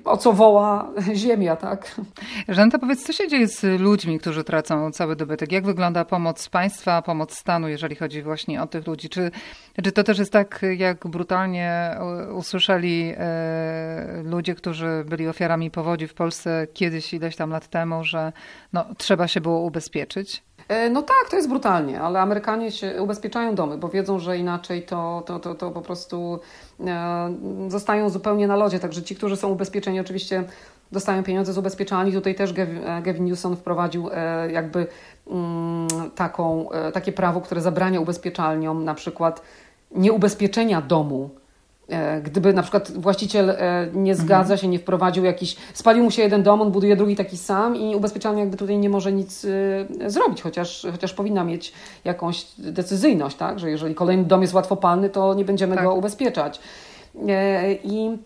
o 0.06 0.18
co 0.18 0.34
woła 0.34 0.90
ziemia, 1.14 1.56
tak? 1.56 2.02
Żanta, 2.50 2.80
powiedz, 2.80 3.04
co 3.04 3.14
się 3.14 3.28
dzieje 3.28 3.48
z 3.48 3.82
ludźmi, 3.82 4.20
którzy 4.20 4.44
tracą 4.44 4.92
cały 4.92 5.16
dobytek? 5.16 5.52
Jak 5.52 5.66
wygląda 5.66 6.06
pomoc 6.06 6.50
państwa, 6.50 7.02
pomoc 7.02 7.38
stanu, 7.38 7.68
jeżeli 7.68 7.96
chodzi 7.96 8.22
właśnie 8.22 8.62
o 8.62 8.68
tych 8.68 8.88
ludzi? 8.88 9.10
Czy, 9.10 9.32
czy 9.84 9.92
to 9.92 10.04
też 10.04 10.20
jest 10.20 10.32
tak, 10.32 10.61
jak 10.68 11.08
brutalnie 11.08 11.98
usłyszeli 12.34 13.14
e, 13.18 14.24
ludzie, 14.24 14.56
którzy 14.56 15.04
byli 15.08 15.28
ofiarami 15.28 15.72
powodzi 15.72 16.08
w 16.08 16.14
Polsce 16.14 16.68
kiedyś, 16.74 17.14
ileś 17.14 17.36
tam 17.36 17.50
lat 17.50 17.68
temu, 17.68 18.04
że 18.04 18.34
no, 18.74 18.86
trzeba 18.98 19.28
się 19.28 19.42
było 19.42 19.60
ubezpieczyć? 19.60 20.44
E, 20.68 20.90
no 20.90 21.02
tak, 21.02 21.30
to 21.30 21.36
jest 21.36 21.50
brutalnie, 21.50 22.02
ale 22.02 22.20
Amerykanie 22.20 22.72
się 22.72 23.02
ubezpieczają 23.02 23.56
domy, 23.56 23.78
bo 23.78 23.90
wiedzą, 23.90 24.20
że 24.20 24.38
inaczej 24.38 24.84
to, 24.84 25.24
to, 25.26 25.40
to, 25.40 25.56
to 25.56 25.72
po 25.72 25.82
prostu 25.82 26.40
e, 26.80 27.34
zostają 27.68 28.10
zupełnie 28.10 28.48
na 28.48 28.56
lodzie. 28.56 28.80
Także 28.80 29.04
ci, 29.04 29.16
którzy 29.16 29.38
są 29.38 29.50
ubezpieczeni, 29.50 30.00
oczywiście 30.00 30.44
dostają 30.92 31.24
pieniądze 31.24 31.54
z 31.54 31.58
ubezpieczalni. 31.58 32.14
Tutaj 32.14 32.36
też 32.36 32.54
Gavin 33.04 33.26
Newsom 33.26 33.56
wprowadził 33.56 34.10
e, 34.14 34.52
jakby 34.52 34.88
mm, 35.28 35.88
taką, 36.16 36.70
takie 36.94 37.12
prawo, 37.12 37.42
które 37.42 37.62
zabrania 37.62 38.00
ubezpieczalniom 38.00 38.84
na 38.84 38.94
przykład 38.94 39.42
nieubezpieczenia 39.96 40.82
domu 40.82 41.30
E, 41.92 42.22
gdyby 42.22 42.54
na 42.54 42.62
przykład 42.62 42.92
właściciel 42.92 43.50
e, 43.50 43.88
nie 43.94 44.16
zgadza 44.16 44.58
się, 44.58 44.68
nie 44.68 44.80
wprowadził 44.80 45.24
jakiś, 45.26 45.56
spalił 45.74 46.04
mu 46.04 46.12
się 46.12 46.22
jeden 46.22 46.44
dom, 46.44 46.62
on 46.62 46.72
buduje 46.72 46.96
drugi 46.96 47.16
taki 47.16 47.38
sam 47.38 47.76
i 47.76 47.96
ubezpieczalnia 47.96 48.40
jakby 48.40 48.58
tutaj 48.58 48.78
nie 48.78 48.90
może 48.90 49.12
nic 49.12 49.46
e, 49.46 50.10
zrobić, 50.10 50.42
chociaż, 50.42 50.88
chociaż 50.92 51.14
powinna 51.14 51.44
mieć 51.44 51.74
jakąś 52.04 52.46
decyzyjność, 52.58 53.38
tak? 53.38 53.60
że 53.60 53.70
jeżeli 53.70 53.96
kolejny 53.96 54.24
dom 54.24 54.42
jest 54.42 54.54
łatwopalny, 54.54 55.10
to 55.10 55.34
nie 55.34 55.46
będziemy 55.46 55.76
tak. 55.76 55.86
go 55.86 55.94
ubezpieczać. 55.94 56.60
I 57.84 58.18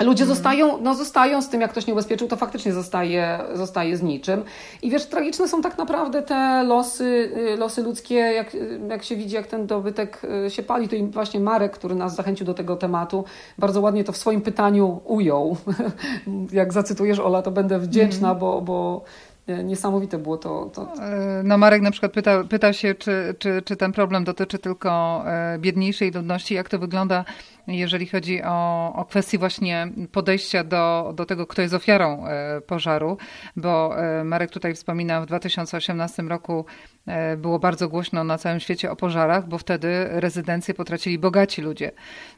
Ludzie 0.00 0.24
mhm. 0.24 0.36
zostają, 0.36 0.82
no 0.82 0.94
zostają 0.94 1.42
z 1.42 1.48
tym, 1.48 1.60
jak 1.60 1.70
ktoś 1.70 1.86
nie 1.86 1.92
ubezpieczył, 1.92 2.28
to 2.28 2.36
faktycznie 2.36 2.72
zostaje, 2.72 3.38
zostaje 3.54 3.96
z 3.96 4.02
niczym. 4.02 4.44
I 4.82 4.90
wiesz, 4.90 5.06
tragiczne 5.06 5.48
są 5.48 5.62
tak 5.62 5.78
naprawdę 5.78 6.22
te 6.22 6.62
losy, 6.62 7.32
y, 7.54 7.56
losy 7.56 7.82
ludzkie, 7.82 8.14
jak, 8.14 8.56
jak 8.88 9.02
się 9.02 9.16
widzi, 9.16 9.34
jak 9.34 9.46
ten 9.46 9.66
dobytek 9.66 10.22
y, 10.46 10.50
się 10.50 10.62
pali. 10.62 10.88
To 10.88 10.96
i 10.96 11.06
właśnie 11.06 11.40
Marek, 11.40 11.72
który 11.72 11.94
nas 11.94 12.14
zachęcił 12.14 12.46
do 12.46 12.54
tego 12.54 12.76
tematu, 12.76 13.24
bardzo 13.58 13.80
ładnie 13.80 14.04
to 14.04 14.12
w 14.12 14.16
swoim 14.16 14.40
pytaniu 14.40 15.00
ujął. 15.04 15.56
jak 16.52 16.72
zacytujesz 16.72 17.18
Ola, 17.18 17.42
to 17.42 17.50
będę 17.50 17.78
wdzięczna, 17.78 18.28
mm. 18.28 18.40
bo, 18.40 18.60
bo 18.60 19.04
niesamowite 19.64 20.18
było 20.18 20.36
to. 20.36 20.70
to... 20.74 20.94
E, 21.02 21.42
no 21.44 21.58
Marek 21.58 21.82
na 21.82 21.90
przykład 21.90 22.12
pytał, 22.12 22.44
pytał 22.44 22.72
się, 22.72 22.94
czy, 22.94 23.34
czy, 23.38 23.62
czy 23.62 23.76
ten 23.76 23.92
problem 23.92 24.24
dotyczy 24.24 24.58
tylko 24.58 25.22
e, 25.26 25.58
biedniejszej 25.58 26.10
ludności, 26.10 26.54
jak 26.54 26.68
to 26.68 26.78
wygląda, 26.78 27.24
jeżeli 27.66 28.06
chodzi 28.06 28.42
o, 28.42 28.92
o 28.96 29.04
kwestię 29.04 29.38
właśnie 29.38 29.88
podejścia 30.12 30.64
do, 30.64 31.12
do 31.16 31.26
tego, 31.26 31.46
kto 31.46 31.62
jest 31.62 31.74
ofiarą 31.74 32.26
e, 32.26 32.60
pożaru, 32.60 33.16
bo 33.56 33.94
Marek 34.24 34.50
tutaj 34.50 34.74
wspomina, 34.74 35.20
w 35.20 35.26
2018 35.26 36.22
roku 36.22 36.64
było 37.36 37.58
bardzo 37.58 37.88
głośno 37.88 38.24
na 38.24 38.38
całym 38.38 38.60
świecie 38.60 38.90
o 38.90 38.96
pożarach, 38.96 39.48
bo 39.48 39.58
wtedy 39.58 40.06
rezydencje 40.10 40.74
potracili 40.74 41.18
bogaci 41.18 41.62
ludzie. 41.62 41.92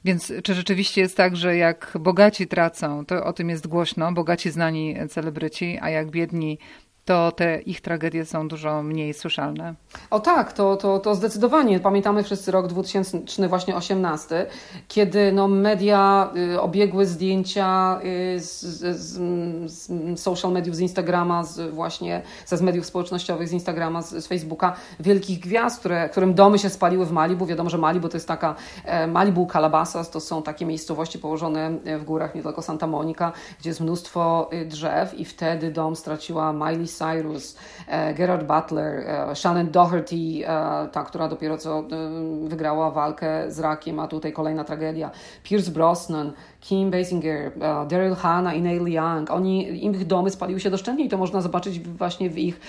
Więc 0.04 0.32
czy 0.42 0.54
rzeczywiście 0.54 1.00
jest 1.00 1.16
tak, 1.16 1.36
że 1.36 1.56
jak 1.56 1.92
bogaci 2.00 2.46
tracą, 2.46 3.06
to 3.06 3.24
o 3.24 3.32
tym 3.32 3.48
jest 3.48 3.66
głośno, 3.66 4.12
bogaci 4.12 4.50
znani 4.50 4.96
celebryci, 5.08 5.78
a 5.82 5.90
jak 5.90 6.10
biedni 6.10 6.58
to 7.04 7.32
te 7.32 7.60
ich 7.60 7.80
tragedie 7.80 8.24
są 8.24 8.48
dużo 8.48 8.82
mniej 8.82 9.14
słyszalne. 9.14 9.74
O 10.10 10.20
tak, 10.20 10.52
to, 10.52 10.76
to, 10.76 10.98
to 10.98 11.14
zdecydowanie. 11.14 11.80
Pamiętamy 11.80 12.22
wszyscy 12.22 12.50
rok 12.50 12.66
2018, 12.66 14.46
kiedy 14.88 15.32
no, 15.32 15.48
media 15.48 16.30
y, 16.54 16.60
obiegły 16.60 17.06
zdjęcia 17.06 18.00
y, 18.36 18.40
z, 18.40 18.60
z, 18.60 19.06
z, 19.70 20.20
social 20.20 20.52
mediów, 20.52 20.76
z 20.76 20.80
Instagrama, 20.80 21.44
z 21.44 21.74
właśnie 21.74 22.22
ze 22.46 22.56
z 22.56 22.62
mediów 22.62 22.86
społecznościowych, 22.86 23.48
z 23.48 23.52
Instagrama, 23.52 24.02
z, 24.02 24.10
z 24.24 24.26
Facebooka, 24.26 24.76
wielkich 25.00 25.40
gwiazd, 25.40 25.80
które, 25.80 26.08
którym 26.08 26.34
domy 26.34 26.58
się 26.58 26.70
spaliły 26.70 27.06
w 27.06 27.12
Malibu. 27.12 27.46
Wiadomo, 27.46 27.70
że 27.70 27.78
Malibu 27.78 28.08
to 28.08 28.16
jest 28.16 28.28
taka, 28.28 28.54
e, 28.84 29.06
Malibu, 29.06 29.46
Calabasas 29.52 30.10
to 30.10 30.20
są 30.20 30.42
takie 30.42 30.66
miejscowości 30.66 31.18
położone 31.18 31.70
w 31.98 32.04
górach, 32.04 32.34
niedaleko 32.34 32.62
Santa 32.62 32.86
Monica, 32.86 33.32
gdzie 33.60 33.70
jest 33.70 33.80
mnóstwo 33.80 34.50
y, 34.52 34.66
drzew 34.66 35.14
i 35.14 35.24
wtedy 35.24 35.70
dom 35.70 35.96
straciła 35.96 36.52
Miley 36.52 36.91
Cyrus, 36.98 37.56
e, 37.88 38.14
Gerard 38.14 38.46
Butler, 38.46 39.04
e, 39.06 39.36
Shannon 39.36 39.70
Doherty, 39.70 40.14
e, 40.14 40.88
ta, 40.92 41.04
która 41.04 41.28
dopiero 41.28 41.58
co 41.58 41.84
wygrała 42.44 42.90
walkę 42.90 43.50
z 43.50 43.58
rakiem, 43.58 43.98
a 43.98 44.08
tutaj 44.08 44.32
kolejna 44.32 44.64
tragedia. 44.64 45.10
Pierce 45.42 45.70
Brosnan, 45.70 46.32
Kim 46.60 46.90
Basinger, 46.90 47.52
Daryl 47.88 48.14
Hannah 48.14 48.56
i 48.56 48.62
Neil 48.62 48.88
Young. 48.88 49.30
Oni, 49.30 49.84
ich 49.86 50.06
domy 50.06 50.30
spaliły 50.30 50.60
się 50.60 50.70
doszczętnie 50.70 51.04
i 51.04 51.08
to 51.08 51.18
można 51.18 51.40
zobaczyć 51.40 51.80
właśnie 51.80 52.30
w 52.30 52.38
ich 52.38 52.60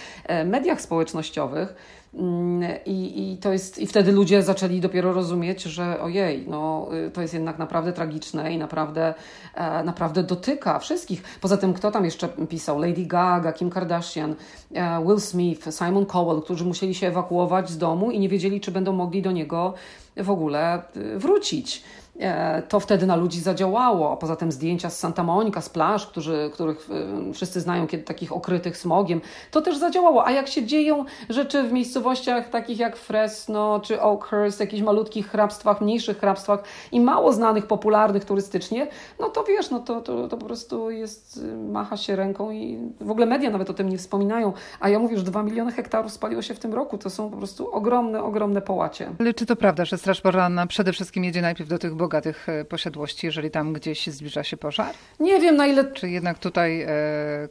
mediach 0.46 0.82
społecznościowych. 0.82 1.76
Mm, 2.16 2.64
I, 2.86 3.32
I, 3.32 3.38
to 3.38 3.54
jest, 3.54 3.80
I 3.80 3.88
wtedy 3.88 4.12
ludzie 4.12 4.44
zaczęli 4.44 4.82
dopiero 4.82 5.14
rozumieć, 5.14 5.64
że 5.64 6.02
ojej, 6.02 6.46
no, 6.48 6.90
y, 7.08 7.12
to 7.12 7.22
jest 7.22 7.34
jednak 7.34 7.60
naprawdę 7.60 7.94
tragiczne 7.94 8.54
i 8.54 8.58
naprawdę, 8.58 9.14
e, 9.56 9.84
naprawdę 9.84 10.24
dotyka 10.24 10.80
wszystkich. 10.80 11.24
Poza 11.42 11.58
tym, 11.58 11.74
kto 11.74 11.92
tam 11.92 12.06
jeszcze 12.06 12.28
pisał? 12.50 12.80
Lady 12.80 13.06
Gaga, 13.06 13.54
Kim 13.54 13.70
Kardashian, 13.70 14.36
e, 14.74 15.04
Will 15.06 15.20
Smith, 15.20 15.68
Simon 15.72 16.06
Cowell, 16.06 16.42
którzy 16.42 16.66
musieli 16.66 16.96
się 16.96 17.08
ewakuować 17.08 17.70
z 17.70 17.78
domu 17.78 18.12
i 18.12 18.20
nie 18.20 18.30
wiedzieli, 18.30 18.62
czy 18.62 18.72
będą 18.72 18.94
mogli 18.94 19.22
do 19.22 19.32
niego 19.32 19.74
w 20.18 20.30
ogóle 20.30 20.82
y, 20.98 21.20
wrócić. 21.20 21.84
E, 22.20 22.62
to 22.62 22.80
wtedy 22.80 23.06
na 23.06 23.16
ludzi 23.16 23.40
zadziałało. 23.40 24.18
Poza 24.18 24.36
tym 24.36 24.52
zdjęcia 24.52 24.90
z 24.90 25.00
Santa 25.00 25.24
Monica, 25.24 25.62
z 25.62 25.70
plaż, 25.70 26.08
którzy, 26.08 26.50
których 26.54 26.90
e, 27.30 27.34
wszyscy 27.34 27.62
znają, 27.62 27.88
kiedy 27.88 28.04
takich 28.04 28.34
okrytych 28.34 28.78
smogiem, 28.78 29.22
to 29.52 29.62
też 29.62 29.78
zadziałało. 29.78 30.26
A 30.26 30.32
jak 30.32 30.48
się 30.48 30.66
dzieją 30.66 31.06
rzeczy 31.30 31.64
w 31.64 31.72
miejscowościach 31.72 32.50
takich 32.50 32.80
jak 32.80 32.96
Fresno 32.96 33.80
czy 33.84 34.02
Oakhurst, 34.02 34.60
jakichś 34.60 34.82
malutkich 34.82 35.30
hrabstwach, 35.30 35.82
mniejszych 35.82 36.18
hrabstwach 36.18 36.64
i 36.92 37.00
mało 37.00 37.34
znanych, 37.34 37.68
popularnych 37.68 38.26
turystycznie, 38.26 38.88
no 39.20 39.30
to 39.30 39.44
wiesz, 39.44 39.70
no 39.70 39.80
to, 39.80 40.02
to, 40.02 40.28
to 40.28 40.38
po 40.38 40.46
prostu 40.46 40.92
jest, 40.92 41.38
y, 41.38 41.58
macha 41.58 41.98
się 41.98 42.16
ręką 42.16 42.52
i 42.52 42.80
w 43.02 43.12
ogóle 43.12 43.26
media 43.26 43.50
nawet 43.50 43.70
o 43.70 43.74
tym 43.74 43.90
nie 43.90 43.98
wspominają. 43.98 44.54
A 44.80 44.90
ja 44.90 45.00
mówię, 45.00 45.18
że 45.18 45.24
2 45.24 45.44
miliony 45.44 45.72
hektarów 45.72 46.12
spaliło 46.12 46.42
się 46.42 46.54
w 46.54 46.60
tym 46.60 46.74
roku. 46.74 46.98
To 46.98 47.10
są 47.10 47.30
po 47.30 47.38
prostu 47.38 47.72
ogromne, 47.72 48.24
ogromne 48.24 48.62
połacie. 48.62 49.12
Ale 49.20 49.34
czy 49.34 49.46
to 49.46 49.56
prawda, 49.56 49.86
że 49.86 49.98
Straż 50.04 50.22
Pożarna 50.22 50.68
przede 50.68 50.94
wszystkim 50.94 51.24
jedzie 51.24 51.42
najpierw 51.42 51.70
do 51.70 51.80
tych 51.80 51.96
bogatych 51.96 52.50
e, 52.50 52.66
posiadłości, 52.66 53.26
jeżeli 53.26 53.52
tam 53.52 53.74
gdzieś 53.74 54.08
zbliża 54.08 54.44
się 54.44 54.58
pożar? 54.58 54.94
Nie 55.20 55.40
wiem 55.40 55.56
na 55.56 55.68
ile... 55.68 55.92
Czy 55.92 56.10
jednak 56.10 56.40
tutaj 56.40 56.82
e, 56.82 56.88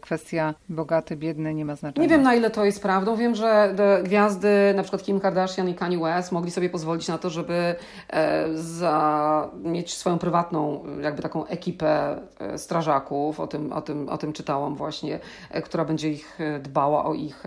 kwestia 0.01 0.55
bogaty, 0.69 1.17
biedny 1.17 1.55
nie 1.55 1.65
ma 1.65 1.77
znaczenia? 1.77 2.07
Nie 2.07 2.11
wiem 2.11 2.23
na 2.23 2.35
ile 2.35 2.51
to 2.51 2.65
jest 2.65 2.83
prawdą. 2.83 3.17
Wiem, 3.17 3.35
że 3.35 3.75
gwiazdy, 4.05 4.49
na 4.77 4.83
przykład 4.83 5.03
Kim 5.03 5.21
Kardashian 5.21 5.69
i 5.69 5.75
Kanye 5.75 5.99
West 5.99 6.33
mogli 6.33 6.51
sobie 6.51 6.71
pozwolić 6.71 7.09
na 7.09 7.19
to, 7.19 7.31
żeby 7.31 7.75
e, 8.11 8.49
za, 8.55 9.51
mieć 9.65 9.95
swoją 9.95 10.19
prywatną 10.19 10.85
jakby 11.03 11.23
taką 11.23 11.47
ekipę 11.47 12.17
strażaków. 12.57 13.41
O 13.41 13.47
tym, 13.47 13.73
o 13.73 13.83
tym, 13.83 14.09
o 14.09 14.19
tym 14.19 14.33
czytałam 14.33 14.75
właśnie, 14.75 15.19
która 15.65 15.85
będzie 15.85 16.11
ich 16.11 16.39
dbała 16.63 17.05
o 17.05 17.15
ich 17.15 17.45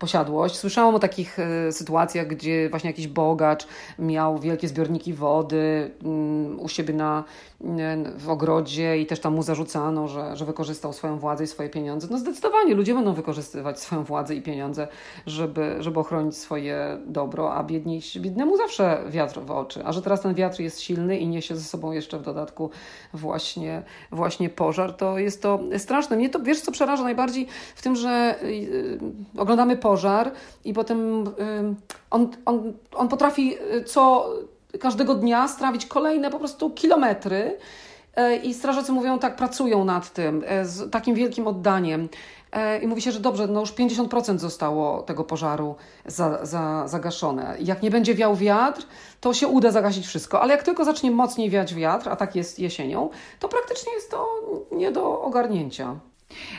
posiadłość. 0.00 0.56
Słyszałam 0.56 0.94
o 0.94 0.98
takich 0.98 1.38
e, 1.38 1.72
sytuacjach, 1.72 2.26
gdzie 2.26 2.68
właśnie 2.70 2.90
jakiś 2.90 3.06
bogacz 3.06 3.66
miał 3.98 4.38
wielkie 4.38 4.68
zbiorniki 4.68 5.14
wody 5.14 5.90
mm, 6.04 6.60
u 6.60 6.68
siebie 6.68 6.94
na, 6.94 7.24
w 8.16 8.28
ogrodzie 8.28 8.98
i 8.98 9.06
też 9.06 9.20
tam 9.20 9.34
mu 9.34 9.42
zarzucano, 9.42 10.08
że, 10.08 10.36
że 10.36 10.44
wykorzystał 10.44 10.92
swoją 10.92 11.18
władzę 11.18 11.44
i 11.44 11.46
swoje 11.46 11.68
pieniądze. 11.68 12.08
No 12.10 12.18
zdecydowanie 12.18 12.74
ludzie 12.74 12.94
będą 12.94 13.12
wykorzystywać 13.12 13.80
swoją 13.84 14.04
władzę 14.04 14.34
i 14.34 14.42
pieniądze, 14.42 14.88
żeby, 15.26 15.76
żeby 15.80 16.00
ochronić 16.00 16.36
swoje 16.36 16.98
dobro, 17.06 17.54
a 17.54 17.64
biedniejsi, 17.64 18.20
biednemu 18.20 18.56
zawsze 18.56 19.04
wiatr 19.08 19.40
w 19.40 19.50
oczy. 19.50 19.84
A 19.84 19.92
że 19.92 20.02
teraz 20.02 20.20
ten 20.20 20.34
wiatr 20.34 20.60
jest 20.60 20.80
silny 20.80 21.18
i 21.18 21.28
niesie 21.28 21.56
ze 21.56 21.64
sobą 21.64 21.92
jeszcze 21.92 22.18
w 22.18 22.22
dodatku 22.22 22.70
właśnie, 23.14 23.82
właśnie 24.12 24.48
pożar, 24.48 24.92
to 24.92 25.18
jest 25.18 25.42
to 25.42 25.60
straszne. 25.78 26.16
Mnie 26.16 26.30
to, 26.30 26.40
wiesz 26.40 26.60
co 26.60 26.72
przeraża 26.72 27.02
najbardziej 27.02 27.46
w 27.74 27.82
tym, 27.82 27.96
że 27.96 28.38
yy, 28.42 28.98
oglądamy 29.38 29.76
pożar 29.90 30.32
i 30.64 30.72
potem 30.72 31.24
on, 32.10 32.28
on, 32.44 32.72
on 32.94 33.08
potrafi 33.08 33.56
y, 33.74 33.84
co 33.84 34.30
każdego 34.80 35.14
dnia 35.14 35.48
strawić 35.48 35.86
kolejne 35.86 36.30
po 36.30 36.38
prostu 36.38 36.70
kilometry. 36.70 37.58
E, 38.16 38.36
I 38.36 38.54
strażacy 38.54 38.92
mówią 38.92 39.18
tak, 39.18 39.36
pracują 39.36 39.84
nad 39.84 40.12
tym 40.12 40.44
e, 40.46 40.64
z 40.64 40.90
takim 40.90 41.14
wielkim 41.14 41.46
oddaniem. 41.46 42.08
i 42.82 42.86
mówi 42.86 43.02
się, 43.02 43.12
że 43.12 43.20
dobrze, 43.20 43.46
no 43.46 43.60
już 43.60 43.72
50% 43.72 44.38
zostało 44.38 45.02
tego 45.02 45.24
pożaru 45.24 45.74
za, 46.06 46.46
za, 46.46 46.88
zagaszone. 46.88 47.56
Jak 47.60 47.82
nie 47.82 47.90
będzie 47.90 48.14
wiał 48.14 48.36
wiatr, 48.36 48.82
to 49.20 49.34
się 49.34 49.48
uda 49.48 49.70
zagasić 49.70 50.06
wszystko, 50.06 50.40
ale 50.40 50.52
jak 50.54 50.62
tylko 50.62 50.84
zacznie 50.84 51.10
mocniej 51.10 51.50
wiać 51.50 51.74
wiatr, 51.74 52.08
a 52.08 52.16
tak 52.16 52.36
jest 52.36 52.58
jesienią, 52.58 53.10
to 53.40 53.48
praktycznie 53.48 53.92
jest 53.92 54.10
to 54.10 54.26
nie 54.72 54.92
do 54.92 55.22
ogarnięcia. 55.22 56.09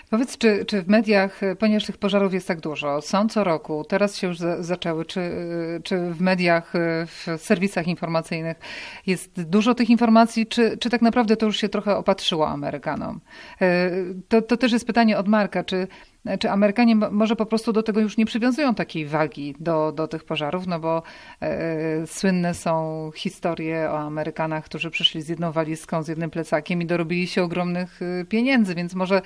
Powiedz, 0.09 0.37
czy, 0.37 0.65
czy 0.65 0.81
w 0.81 0.87
mediach, 0.87 1.41
ponieważ 1.59 1.85
tych 1.85 1.97
pożarów 1.97 2.33
jest 2.33 2.47
tak 2.47 2.59
dużo, 2.59 3.01
są 3.01 3.29
co 3.29 3.43
roku, 3.43 3.83
teraz 3.89 4.17
się 4.17 4.27
już 4.27 4.37
za, 4.37 4.63
zaczęły, 4.63 5.05
czy, 5.05 5.31
czy 5.83 5.97
w 5.97 6.21
mediach, 6.21 6.73
w 7.05 7.25
serwisach 7.37 7.87
informacyjnych 7.87 8.57
jest 9.07 9.41
dużo 9.41 9.75
tych 9.75 9.89
informacji, 9.89 10.47
czy, 10.47 10.77
czy 10.77 10.89
tak 10.89 11.01
naprawdę 11.01 11.37
to 11.37 11.45
już 11.45 11.57
się 11.57 11.69
trochę 11.69 11.97
opatrzyło 11.97 12.47
Amerykanom? 12.47 13.19
E, 13.61 13.91
to, 14.27 14.41
to 14.41 14.57
też 14.57 14.71
jest 14.71 14.87
pytanie 14.87 15.17
od 15.17 15.27
Marka, 15.27 15.63
czy 15.63 15.87
czy 16.39 16.51
Amerykanie 16.51 16.95
może 16.95 17.35
po 17.35 17.45
prostu 17.45 17.73
do 17.73 17.83
tego 17.83 17.99
już 17.99 18.17
nie 18.17 18.25
przywiązują 18.25 18.75
takiej 18.75 19.05
wagi 19.05 19.55
do, 19.59 19.91
do 19.91 20.07
tych 20.07 20.23
pożarów, 20.23 20.67
no 20.67 20.79
bo 20.79 21.03
e, 21.41 22.07
słynne 22.07 22.53
są 22.53 23.11
historie 23.15 23.89
o 23.91 23.99
Amerykanach, 23.99 24.65
którzy 24.65 24.91
przyszli 24.91 25.21
z 25.21 25.29
jedną 25.29 25.51
walizką, 25.51 26.03
z 26.03 26.07
jednym 26.07 26.29
plecakiem 26.29 26.81
i 26.81 26.85
dorobili 26.85 27.27
się 27.27 27.43
ogromnych 27.43 27.99
e, 28.01 28.25
pieniędzy, 28.25 28.75
więc 28.75 28.95
może 28.95 29.21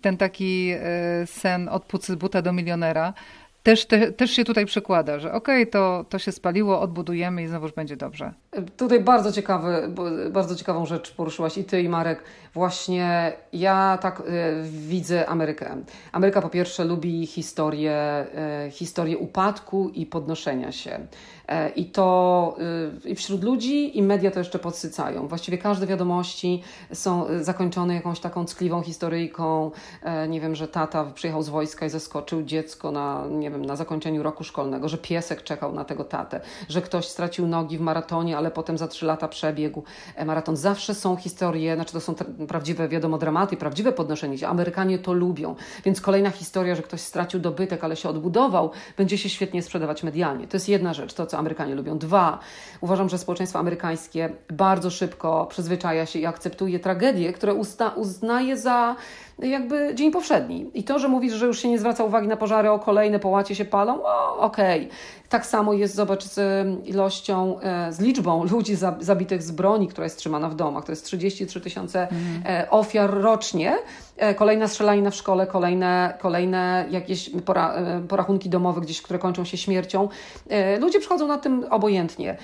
ten 0.00 0.16
taki 0.16 0.70
e, 0.70 0.80
sen 1.26 1.68
od 1.68 1.84
pucy 1.84 2.16
buta 2.16 2.42
do 2.42 2.52
milionera 2.52 3.14
też, 3.62 3.86
te, 3.86 4.12
też 4.12 4.30
się 4.30 4.44
tutaj 4.44 4.66
przekłada, 4.66 5.18
że 5.18 5.32
okej, 5.32 5.62
okay, 5.62 5.72
to, 5.72 6.04
to 6.08 6.18
się 6.18 6.32
spaliło, 6.32 6.80
odbudujemy 6.80 7.42
i 7.42 7.46
znowuż 7.46 7.72
będzie 7.72 7.96
dobrze. 7.96 8.32
Tutaj 8.76 9.00
bardzo 9.00 9.32
ciekawy, 9.32 9.94
bardzo 10.30 10.54
ciekawą 10.56 10.86
rzecz 10.86 11.14
poruszyłaś 11.14 11.58
i 11.58 11.64
ty 11.64 11.82
i 11.82 11.88
Marek. 11.88 12.22
Właśnie 12.54 13.32
ja 13.52 13.98
tak 14.02 14.20
y, 14.20 14.24
widzę 14.62 15.28
Amerykę. 15.28 15.76
Ameryka 16.12 16.42
po 16.42 16.48
pierwsze 16.48 16.84
lubi 16.84 17.26
historię, 17.26 18.26
y, 18.66 18.70
historię 18.70 19.18
upadku 19.18 19.88
i 19.88 20.06
podnoszenia 20.06 20.72
się. 20.72 21.06
E, 21.50 21.68
I 21.68 21.84
to 21.84 22.56
y, 23.04 23.08
i 23.08 23.14
wśród 23.14 23.44
ludzi, 23.44 23.98
i 23.98 24.02
media 24.02 24.30
to 24.30 24.38
jeszcze 24.38 24.58
podsycają. 24.58 25.28
Właściwie 25.28 25.58
każde 25.58 25.86
wiadomości 25.86 26.62
są 26.92 27.26
zakończone 27.40 27.94
jakąś 27.94 28.20
taką 28.20 28.44
ckliwą 28.44 28.82
historyjką. 28.82 29.70
E, 30.02 30.28
nie 30.28 30.40
wiem, 30.40 30.54
że 30.54 30.68
tata 30.68 31.04
przyjechał 31.04 31.42
z 31.42 31.48
wojska 31.48 31.86
i 31.86 31.90
zaskoczył 31.90 32.42
dziecko 32.42 32.92
na, 32.92 33.24
nie 33.30 33.50
wiem, 33.50 33.64
na 33.64 33.76
zakończeniu 33.76 34.22
roku 34.22 34.44
szkolnego, 34.44 34.88
że 34.88 34.98
piesek 34.98 35.42
czekał 35.42 35.72
na 35.72 35.84
tego 35.84 36.04
tatę, 36.04 36.40
że 36.68 36.82
ktoś 36.82 37.08
stracił 37.08 37.46
nogi 37.46 37.78
w 37.78 37.80
maratonie, 37.80 38.36
ale 38.36 38.50
potem 38.50 38.78
za 38.78 38.88
trzy 38.88 39.06
lata 39.06 39.28
przebiegł 39.28 39.82
e, 40.16 40.24
maraton. 40.24 40.56
Zawsze 40.56 40.94
są 40.94 41.16
historie, 41.16 41.74
znaczy 41.74 41.92
to 41.92 42.00
są 42.00 42.14
prawdziwe, 42.46 42.88
wiadomo, 42.88 43.18
dramaty, 43.18 43.56
prawdziwe 43.56 43.92
podnoszenie 43.92 44.38
się. 44.38 44.48
Amerykanie 44.48 44.98
to 44.98 45.12
lubią. 45.12 45.54
Więc 45.84 46.00
kolejna 46.00 46.30
historia, 46.30 46.74
że 46.74 46.82
ktoś 46.82 47.00
stracił 47.00 47.40
dobytek, 47.40 47.84
ale 47.84 47.96
się 47.96 48.08
odbudował, 48.08 48.70
będzie 48.96 49.18
się 49.18 49.28
świetnie 49.28 49.62
sprzedawać 49.62 50.02
medialnie. 50.02 50.48
To 50.48 50.56
jest 50.56 50.68
jedna 50.68 50.94
rzecz, 50.94 51.14
to 51.14 51.26
co 51.26 51.38
Amerykanie 51.38 51.74
lubią. 51.74 51.98
Dwa, 51.98 52.38
uważam, 52.80 53.08
że 53.08 53.18
społeczeństwo 53.18 53.58
amerykańskie 53.58 54.30
bardzo 54.48 54.90
szybko 54.90 55.46
przyzwyczaja 55.46 56.06
się 56.06 56.18
i 56.18 56.26
akceptuje 56.26 56.78
tragedie, 56.78 57.32
które 57.32 57.54
uznaje 57.96 58.56
za 58.56 58.96
jakby 59.38 59.94
dzień 59.94 60.10
powszedni. 60.10 60.70
I 60.74 60.84
to, 60.84 60.98
że 60.98 61.08
mówisz, 61.08 61.32
że 61.32 61.46
już 61.46 61.58
się 61.58 61.68
nie 61.68 61.78
zwraca 61.78 62.04
uwagi 62.04 62.28
na 62.28 62.36
pożary, 62.36 62.70
o 62.70 62.78
kolejne 62.78 63.18
połacie 63.18 63.54
się 63.54 63.64
palą, 63.64 64.02
okej. 64.38 64.80
Okay. 64.80 64.90
Tak 65.28 65.46
samo 65.46 65.72
jest, 65.72 65.94
zobacz, 65.94 66.24
z 66.24 66.40
ilością, 66.88 67.60
e, 67.60 67.92
z 67.92 68.00
liczbą 68.00 68.44
ludzi 68.44 68.76
zabitych 69.00 69.42
z 69.42 69.50
broni, 69.50 69.88
która 69.88 70.04
jest 70.04 70.18
trzymana 70.18 70.48
w 70.48 70.54
domach. 70.54 70.84
To 70.84 70.92
jest 70.92 71.04
33 71.04 71.60
tysiące 71.60 72.02
mhm. 72.02 72.29
Ofiar 72.70 73.10
rocznie. 73.10 73.78
E, 74.20 74.34
kolejna 74.34 74.68
strzelanina 74.68 75.10
w 75.10 75.14
szkole, 75.14 75.46
kolejne, 75.46 76.14
kolejne 76.20 76.86
jakieś 76.90 77.30
pora, 77.44 77.74
porachunki 78.08 78.48
domowe 78.48 78.80
gdzieś, 78.80 79.02
które 79.02 79.18
kończą 79.18 79.44
się 79.44 79.56
śmiercią. 79.56 80.08
Ludzie 80.80 81.00
przychodzą 81.00 81.26
na 81.26 81.38
tym 81.38 81.66
obojętnie. 81.70 82.36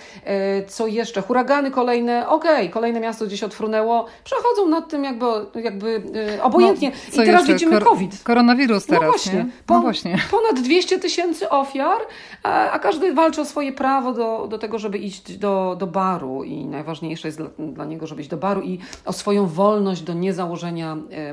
Co 0.69 0.87
jeszcze? 0.87 1.23
Huragany 1.23 1.71
kolejne, 1.71 2.29
okej, 2.29 2.53
okay. 2.53 2.69
kolejne 2.69 3.01
miasto 3.01 3.27
gdzieś 3.27 3.43
odfrunęło. 3.43 4.07
Przechodzą 4.25 4.69
nad 4.69 4.89
tym 4.89 5.05
jakby, 5.05 5.27
jakby 5.55 6.03
obojętnie. 6.43 6.93
No, 7.17 7.23
I 7.23 7.27
teraz 7.27 7.41
jeszcze? 7.41 7.53
widzimy 7.53 7.81
COVID. 7.81 8.23
Koronawirus 8.23 8.87
teraz, 8.87 9.03
no 9.03 9.09
właśnie. 9.09 9.33
Nie? 9.33 9.47
No 9.69 9.81
właśnie. 9.81 10.19
Ponad 10.31 10.65
200 10.65 10.99
tysięcy 10.99 11.49
ofiar, 11.49 11.99
a 12.43 12.79
każdy 12.79 13.15
walczy 13.15 13.41
o 13.41 13.45
swoje 13.45 13.73
prawo 13.73 14.13
do, 14.13 14.47
do 14.47 14.59
tego, 14.59 14.79
żeby 14.79 14.99
iść 14.99 15.39
do, 15.39 15.77
do 15.79 15.87
baru 15.87 16.45
i 16.45 16.65
najważniejsze 16.67 17.29
jest 17.29 17.39
dla, 17.39 17.49
dla 17.59 17.85
niego, 17.85 18.07
żeby 18.07 18.21
iść 18.21 18.31
do 18.31 18.37
baru 18.37 18.63
i 18.63 18.79
o 19.05 19.13
swoją 19.13 19.47
wolność 19.47 20.03
do 20.03 20.15
niezałożenia 20.15 20.97
e, 21.11 21.33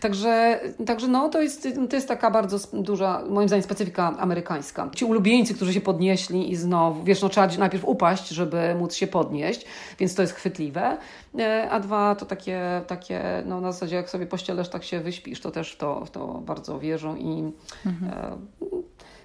Także, 0.00 0.60
także 0.86 1.08
no, 1.08 1.28
to, 1.28 1.42
jest, 1.42 1.68
to 1.90 1.96
jest 1.96 2.08
taka 2.08 2.30
bardzo 2.30 2.58
duża, 2.72 3.22
moim 3.28 3.48
zdaniem, 3.48 3.62
specyfika 3.62 4.16
amerykańska. 4.18 4.90
Ci 4.96 5.04
ulubieńcy, 5.04 5.54
którzy 5.54 5.72
się 5.74 5.80
podnieśli 5.80 6.52
i 6.52 6.56
znowu, 6.56 7.04
wiesz, 7.04 7.22
no 7.22 7.28
trzeba 7.28 7.46
najpierw 7.58 7.84
upaść, 7.84 8.28
żeby 8.28 8.74
móc 8.74 8.94
się 8.94 9.06
podnieść, 9.06 9.66
więc 9.98 10.14
to 10.14 10.22
jest 10.22 10.34
chwytliwe. 10.34 10.96
E, 11.38 11.70
a 11.70 11.80
dwa 11.80 12.14
to 12.14 12.26
takie, 12.26 12.82
takie 12.86 13.42
no 13.46 13.60
na 13.60 13.72
zasadzie 13.72 13.96
jak 13.96 14.10
sobie 14.10 14.26
pościelesz, 14.26 14.68
tak 14.68 14.84
się 14.84 15.00
wyśpisz, 15.00 15.40
to 15.40 15.50
też 15.50 15.72
w 15.72 15.76
to, 15.76 16.04
w 16.04 16.10
to 16.10 16.26
bardzo 16.26 16.78
wierzą 16.78 17.16
i 17.16 17.52
mhm. 17.86 18.12
E, 18.12 18.36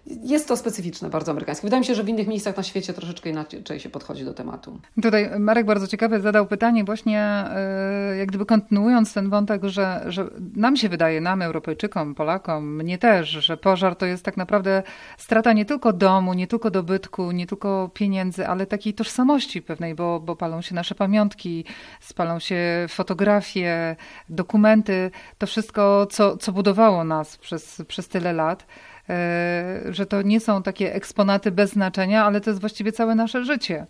jest 0.07 0.47
to 0.47 0.57
specyficzne, 0.57 1.09
bardzo 1.09 1.31
amerykańskie. 1.31 1.67
Wydaje 1.67 1.79
mi 1.79 1.85
się, 1.85 1.95
że 1.95 2.03
w 2.03 2.09
innych 2.09 2.27
miejscach 2.27 2.57
na 2.57 2.63
świecie 2.63 2.93
troszeczkę 2.93 3.29
inaczej 3.29 3.79
się 3.79 3.89
podchodzi 3.89 4.25
do 4.25 4.33
tematu. 4.33 4.79
Tutaj 5.01 5.39
Marek 5.39 5.65
bardzo 5.65 5.87
ciekawe 5.87 6.19
zadał 6.19 6.47
pytanie 6.47 6.83
właśnie, 6.83 7.21
e, 7.21 8.17
jak 8.17 8.27
gdyby 8.27 8.45
kontynuując 8.45 9.13
ten 9.13 9.29
wątek, 9.29 9.65
że, 9.65 10.03
że 10.07 10.29
nam 10.55 10.77
się 10.77 10.89
wydaje, 10.89 11.21
nam 11.21 11.41
Europejczykom, 11.41 12.15
Polakom, 12.15 12.75
mnie 12.75 12.97
też, 12.97 13.29
że 13.29 13.57
pożar 13.57 13.95
to 13.95 14.05
jest 14.05 14.23
tak 14.25 14.37
naprawdę 14.37 14.83
strata 15.17 15.53
nie 15.53 15.65
tylko 15.65 15.93
domu, 15.93 16.33
nie 16.33 16.47
tylko 16.47 16.71
dobytku, 16.71 17.31
nie 17.31 17.47
tylko 17.47 17.89
pieniędzy, 17.93 18.47
ale 18.47 18.65
takiej 18.65 18.93
tożsamości 18.93 19.61
pewnej, 19.61 19.95
bo, 19.95 20.19
bo 20.19 20.35
palą 20.35 20.61
się 20.61 20.75
nasze 20.75 20.95
pamiątki, 20.95 21.65
spalą 21.99 22.39
się 22.39 22.85
fotografie, 22.89 23.95
dokumenty, 24.29 25.11
to 25.37 25.47
wszystko, 25.47 26.07
co, 26.11 26.37
co 26.37 26.51
budowało 26.51 27.03
nas 27.03 27.37
przez, 27.37 27.81
przez 27.87 28.07
tyle 28.07 28.33
lat. 28.33 28.65
E, 29.09 29.81
że 29.89 30.05
to 30.05 30.21
nie 30.21 30.39
są 30.39 30.63
takie 30.63 30.95
eksponaty 30.95 31.51
bez 31.51 31.71
znaczenia, 31.71 32.25
ale 32.25 32.41
to 32.41 32.49
jest 32.49 32.59
właściwie 32.59 32.91
całe 32.91 33.15
nasze 33.15 33.45
życie. 33.45 33.85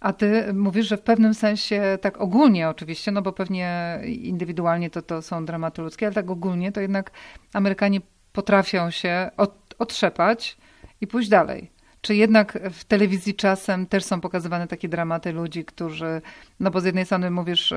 A 0.00 0.12
ty 0.12 0.52
mówisz, 0.54 0.88
że 0.88 0.96
w 0.96 1.02
pewnym 1.02 1.34
sensie, 1.34 1.98
tak 2.00 2.20
ogólnie 2.20 2.68
oczywiście, 2.68 3.10
no 3.10 3.22
bo 3.22 3.32
pewnie 3.32 4.00
indywidualnie 4.04 4.90
to, 4.90 5.02
to 5.02 5.22
są 5.22 5.44
dramaty 5.44 5.82
ludzkie, 5.82 6.06
ale 6.06 6.14
tak 6.14 6.30
ogólnie 6.30 6.72
to 6.72 6.80
jednak 6.80 7.10
Amerykanie 7.52 8.00
potrafią 8.32 8.90
się 8.90 9.30
od, 9.36 9.74
otrzepać 9.78 10.56
i 11.00 11.06
pójść 11.06 11.28
dalej. 11.28 11.70
Czy 12.00 12.14
jednak 12.14 12.58
w 12.70 12.84
telewizji 12.84 13.34
czasem 13.34 13.86
też 13.86 14.04
są 14.04 14.20
pokazywane 14.20 14.66
takie 14.66 14.88
dramaty 14.88 15.32
ludzi, 15.32 15.64
którzy, 15.64 16.22
no 16.60 16.70
bo 16.70 16.80
z 16.80 16.84
jednej 16.84 17.04
strony 17.04 17.30
mówisz, 17.30 17.74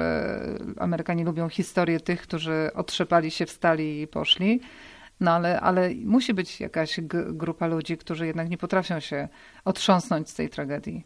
Amerykanie 0.78 1.24
lubią 1.24 1.50
historię 1.50 2.00
tych, 2.00 2.22
którzy 2.22 2.70
otrzepali 2.76 3.32
się, 3.32 3.46
wstali 3.46 4.02
i 4.02 4.08
poszli, 4.08 4.62
no 5.22 5.32
ale, 5.32 5.62
ale 5.62 5.90
musi 6.06 6.34
być 6.34 6.60
jakaś 6.60 7.00
grupa 7.30 7.68
ludzi, 7.68 7.98
którzy 7.98 8.28
jednak 8.28 8.50
nie 8.50 8.58
potrafią 8.58 9.00
się 9.00 9.28
otrząsnąć 9.66 10.30
z 10.30 10.34
tej 10.34 10.50
tragedii. 10.50 11.06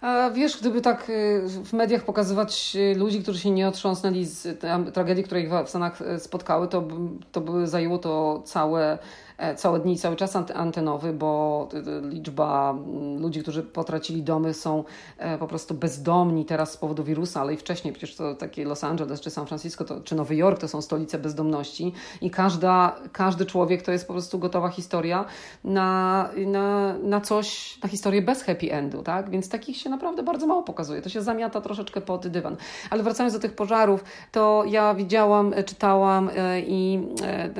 A 0.00 0.30
wiesz, 0.30 0.60
gdyby 0.60 0.80
tak 0.80 1.10
y, 1.10 1.42
w 1.64 1.72
mediach 1.72 2.04
pokazywać 2.04 2.76
y, 2.76 2.98
ludzi, 2.98 3.22
którzy 3.22 3.38
się 3.38 3.50
nie 3.50 3.68
otrząsnęli 3.68 4.24
z 4.24 4.60
tragedii, 4.94 5.24
które 5.24 5.40
ich 5.40 5.50
w 5.50 5.68
Stanach 5.68 6.00
y, 6.00 6.20
spotkały, 6.20 6.68
to, 6.68 6.88
to 7.32 7.40
by 7.40 7.66
zajęło 7.66 7.98
to 7.98 8.42
całe 8.44 8.98
E, 9.38 9.54
całe 9.54 9.80
dni, 9.80 9.98
cały 9.98 10.16
czas 10.16 10.36
antenowy, 10.54 11.12
bo 11.12 11.68
liczba 12.02 12.70
mm, 12.70 13.22
ludzi, 13.22 13.42
którzy 13.42 13.62
potracili 13.62 14.22
domy 14.22 14.54
są 14.54 14.84
e, 15.18 15.38
po 15.38 15.46
prostu 15.46 15.74
bezdomni 15.74 16.44
teraz 16.44 16.72
z 16.72 16.76
powodu 16.76 17.04
wirusa, 17.04 17.40
ale 17.40 17.54
i 17.54 17.56
wcześniej 17.56 17.94
przecież 17.94 18.16
to 18.16 18.34
takie 18.34 18.64
Los 18.64 18.84
Angeles 18.84 19.20
czy 19.20 19.30
San 19.30 19.46
Francisco 19.46 19.84
to, 19.84 20.00
czy 20.00 20.14
Nowy 20.14 20.36
Jork 20.36 20.60
to 20.60 20.68
są 20.68 20.82
stolice 20.82 21.18
bezdomności 21.18 21.92
i 22.20 22.30
każda, 22.30 22.96
każdy 23.12 23.46
człowiek 23.46 23.82
to 23.82 23.92
jest 23.92 24.06
po 24.06 24.12
prostu 24.12 24.38
gotowa 24.38 24.68
historia 24.68 25.24
na, 25.64 26.30
na, 26.46 26.98
na 26.98 27.20
coś, 27.20 27.78
na 27.82 27.88
historię 27.88 28.22
bez 28.22 28.42
happy 28.42 28.72
endu, 28.72 29.02
tak? 29.02 29.30
Więc 29.30 29.48
takich 29.48 29.76
się 29.76 29.90
naprawdę 29.90 30.22
bardzo 30.22 30.46
mało 30.46 30.62
pokazuje. 30.62 31.02
To 31.02 31.08
się 31.08 31.22
zamiata 31.22 31.60
troszeczkę 31.60 32.00
pod 32.00 32.28
dywan. 32.28 32.56
Ale 32.90 33.02
wracając 33.02 33.34
do 33.34 33.40
tych 33.40 33.54
pożarów, 33.54 34.04
to 34.32 34.64
ja 34.66 34.94
widziałam, 34.94 35.52
e, 35.54 35.64
czytałam 35.64 36.30
i 36.66 37.00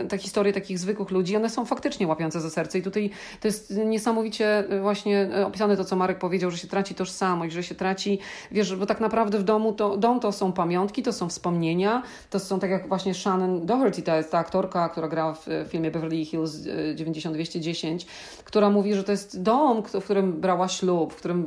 te 0.09 0.19
historie 0.19 0.53
takich 0.53 0.79
zwykłych 0.79 1.11
ludzi, 1.11 1.37
one 1.37 1.51
są 1.51 1.64
faktycznie 1.65 2.07
łapiące 2.07 2.41
za 2.41 2.51
serce. 2.51 2.79
I 2.79 2.83
tutaj 2.83 3.11
to 3.41 3.49
jest 3.49 3.77
niesamowicie 3.77 4.59
e, 4.59 4.81
właśnie 4.81 5.29
e, 5.35 5.47
opisane 5.47 5.77
to, 5.77 5.85
co 5.85 5.97
Marek 5.97 6.19
powiedział, 6.19 6.51
że 6.51 6.59
się 6.59 6.69
traci 6.69 6.95
tożsamość, 6.95 7.55
że 7.55 7.63
się 7.63 7.75
traci, 7.75 8.19
wiesz, 8.51 8.77
bo 8.77 8.87
tak 8.87 9.01
naprawdę 9.01 9.39
w 9.39 9.43
domu 9.43 9.73
to, 9.73 9.97
dom 9.97 10.21
to 10.21 10.33
są 10.33 10.53
pamiątki, 10.53 11.03
to 11.03 11.13
są 11.13 11.29
wspomnienia, 11.29 12.03
to 12.31 12.41
są 12.41 12.59
tak 12.61 12.71
jak 12.71 12.89
właśnie 12.89 13.15
Shannon 13.15 13.67
Doherty, 13.67 14.03
ta 14.03 14.17
jest 14.17 14.31
ta 14.31 14.39
aktorka, 14.39 14.89
która 14.89 15.09
grała 15.09 15.35
w 15.35 15.47
filmie 15.69 15.91
Beverly 15.91 16.25
Hills 16.25 16.57
90210, 16.95 18.07
która 18.45 18.71
mówi, 18.71 18.95
że 18.95 19.05
to 19.05 19.13
jest 19.13 19.43
dom, 19.43 19.83
w 19.83 20.05
którym 20.05 20.41
brała 20.41 20.69
ślub, 20.69 21.13
w 21.13 21.17
którym 21.17 21.45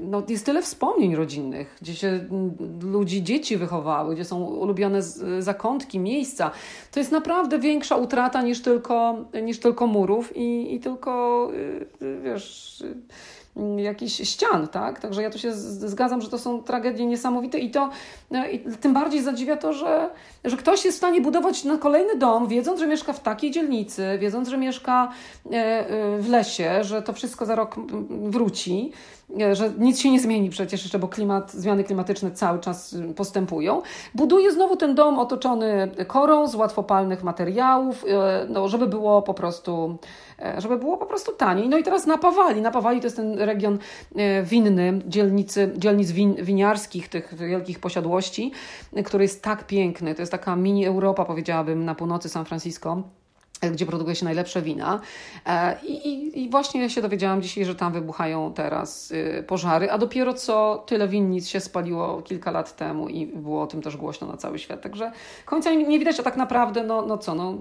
no, 0.00 0.22
jest 0.28 0.46
tyle 0.46 0.62
wspomnień 0.62 1.16
rodzinnych, 1.16 1.76
gdzie 1.82 1.94
się 1.94 2.26
ludzi, 2.82 3.22
dzieci 3.22 3.56
wychowały, 3.56 4.14
gdzie 4.14 4.24
są 4.24 4.44
ulubione 4.44 5.02
zakątki, 5.38 5.98
miejsca. 5.98 6.50
To 6.92 7.00
jest 7.00 7.12
naprawdę 7.12 7.58
większa 7.58 7.96
utrata 7.96 8.42
niż 8.42 8.62
tylko, 8.62 8.75
niż 9.42 9.60
tylko 9.60 9.86
murów 9.86 10.36
i, 10.36 10.74
i 10.74 10.80
tylko, 10.80 11.50
wiesz 12.22 12.82
Mm, 13.56 13.78
jakichś 13.78 14.12
ścian, 14.12 14.68
tak? 14.68 15.00
Także 15.00 15.22
ja 15.22 15.30
tu 15.30 15.38
się 15.38 15.52
zgadzam, 15.54 16.20
że 16.20 16.28
to 16.28 16.38
są 16.38 16.62
tragedie 16.62 17.06
niesamowite 17.06 17.58
i 17.58 17.70
to 17.70 17.90
no, 18.30 18.46
i 18.46 18.58
tym 18.80 18.94
bardziej 18.94 19.22
zadziwia 19.22 19.56
to, 19.56 19.72
że, 19.72 20.10
że 20.44 20.56
ktoś 20.56 20.84
jest 20.84 20.96
w 20.96 20.98
stanie 20.98 21.20
budować 21.20 21.64
na 21.64 21.78
kolejny 21.78 22.16
dom, 22.16 22.48
wiedząc, 22.48 22.80
że 22.80 22.86
mieszka 22.86 23.12
w 23.12 23.20
takiej 23.20 23.50
dzielnicy, 23.50 24.18
wiedząc, 24.18 24.48
że 24.48 24.58
mieszka 24.58 25.12
e, 25.52 25.56
e, 25.56 26.18
w 26.18 26.28
lesie, 26.28 26.84
że 26.84 27.02
to 27.02 27.12
wszystko 27.12 27.46
za 27.46 27.54
rok 27.54 27.76
wróci, 28.08 28.92
że 29.52 29.70
nic 29.78 30.00
się 30.00 30.10
nie 30.10 30.20
zmieni 30.20 30.50
przecież 30.50 30.82
jeszcze, 30.82 30.98
bo 30.98 31.08
klimat, 31.08 31.52
zmiany 31.52 31.84
klimatyczne 31.84 32.30
cały 32.30 32.58
czas 32.58 32.96
postępują. 33.16 33.82
Buduje 34.14 34.52
znowu 34.52 34.76
ten 34.76 34.94
dom 34.94 35.18
otoczony 35.18 35.90
korą 36.06 36.48
z 36.48 36.54
łatwopalnych 36.54 37.22
materiałów, 37.22 38.04
no, 38.48 38.68
żeby 38.68 38.86
było 38.86 39.22
po 39.22 39.34
prostu 39.34 39.98
E, 40.42 40.60
żeby 40.60 40.78
było 40.78 40.96
po 40.96 41.06
prostu 41.06 41.32
taniej. 41.32 41.68
No 41.68 41.78
i 41.78 41.82
teraz 41.82 42.06
napawali. 42.06 42.60
Napawali 42.60 43.00
to 43.00 43.06
jest 43.06 43.16
ten 43.16 43.38
region 43.38 43.78
e, 44.16 44.42
winny, 44.42 45.00
dzielnicy, 45.06 45.72
dzielnic 45.76 46.10
win, 46.10 46.34
winiarskich, 46.34 47.08
tych 47.08 47.34
wielkich 47.34 47.78
posiadłości, 47.78 48.52
który 49.04 49.24
jest 49.24 49.42
tak 49.42 49.66
piękny. 49.66 50.14
To 50.14 50.22
jest 50.22 50.32
taka 50.32 50.56
mini 50.56 50.86
Europa, 50.86 51.24
powiedziałabym, 51.24 51.84
na 51.84 51.94
północy 51.94 52.28
San 52.28 52.44
Francisco 52.44 53.02
gdzie 53.72 53.86
produkuje 53.86 54.16
się 54.16 54.24
najlepsze 54.24 54.62
wina. 54.62 55.00
E, 55.46 55.76
I, 55.82 56.08
i, 56.08 56.44
I, 56.44 56.50
właśnie 56.50 56.90
się 56.90 57.02
dowiedziałam 57.02 57.42
dzisiaj, 57.42 57.64
że 57.64 57.74
tam 57.74 57.92
wybuchają 57.92 58.52
teraz 58.54 59.10
y, 59.10 59.44
pożary, 59.46 59.90
a 59.90 59.98
dopiero 59.98 60.34
co 60.34 60.84
tyle 60.86 61.08
winnic 61.08 61.48
się 61.48 61.60
spaliło 61.60 62.22
kilka 62.22 62.50
lat 62.50 62.76
temu 62.76 63.08
i 63.08 63.26
było 63.26 63.62
o 63.62 63.66
tym 63.66 63.82
też 63.82 63.96
głośno 63.96 64.26
na 64.26 64.36
cały 64.36 64.58
świat. 64.58 64.82
Także 64.82 65.12
końca 65.44 65.70
nie 65.70 65.98
widać, 65.98 66.20
a 66.20 66.22
tak 66.22 66.36
naprawdę, 66.36 66.84
no, 66.84 67.06
no 67.06 67.18
co, 67.18 67.34
no, 67.34 67.58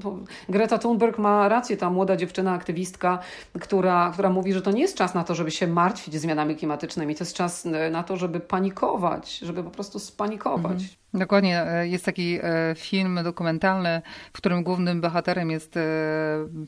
Greta 0.49 0.77
Thunberg 0.77 1.17
ma 1.17 1.49
rację, 1.49 1.77
ta 1.77 1.89
młoda 1.89 2.15
dziewczyna, 2.15 2.53
aktywistka, 2.53 3.19
która, 3.59 4.09
która 4.13 4.29
mówi, 4.29 4.53
że 4.53 4.61
to 4.61 4.71
nie 4.71 4.81
jest 4.81 4.97
czas 4.97 5.13
na 5.13 5.23
to, 5.23 5.35
żeby 5.35 5.51
się 5.51 5.67
martwić 5.67 6.15
zmianami 6.15 6.55
klimatycznymi, 6.55 7.15
to 7.15 7.23
jest 7.23 7.35
czas 7.35 7.65
y, 7.65 7.89
na 7.91 8.03
to, 8.03 8.17
żeby 8.17 8.39
panikować, 8.39 9.37
żeby 9.37 9.63
po 9.63 9.69
prostu 9.69 9.99
spanikować. 9.99 10.71
Mhm. 10.71 11.05
Dokładnie. 11.19 11.61
E, 11.61 11.87
jest 11.87 12.05
taki 12.05 12.39
e, 12.43 12.75
film 12.77 13.19
dokumentalny, 13.23 14.01
w 14.33 14.37
którym 14.37 14.63
głównym 14.63 15.01
bohaterem 15.01 15.51
jest 15.51 15.77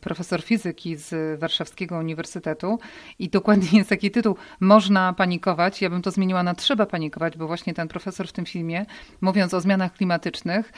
profesor 0.02 0.42
fizyki 0.42 0.96
z 0.96 1.40
Warszawskiego 1.40 1.98
Uniwersytetu 1.98 2.80
i 3.20 3.30
dokładnie 3.30 3.78
jest 3.78 3.90
taki 3.90 4.12
tytuł 4.12 4.36
Można 4.60 5.14
panikować. 5.14 5.82
Ja 5.82 5.90
bym 5.90 6.02
to 6.02 6.12
zmieniła 6.12 6.44
na 6.44 6.56
Trzeba 6.56 6.86
panikować, 6.86 7.38
bo 7.38 7.48
właśnie 7.48 7.74
ten 7.74 7.88
profesor 7.88 8.28
w 8.28 8.32
tym 8.32 8.46
filmie, 8.46 8.86
mówiąc 9.22 9.54
o 9.54 9.62
zmianach 9.62 9.94
klimatycznych, 9.94 10.74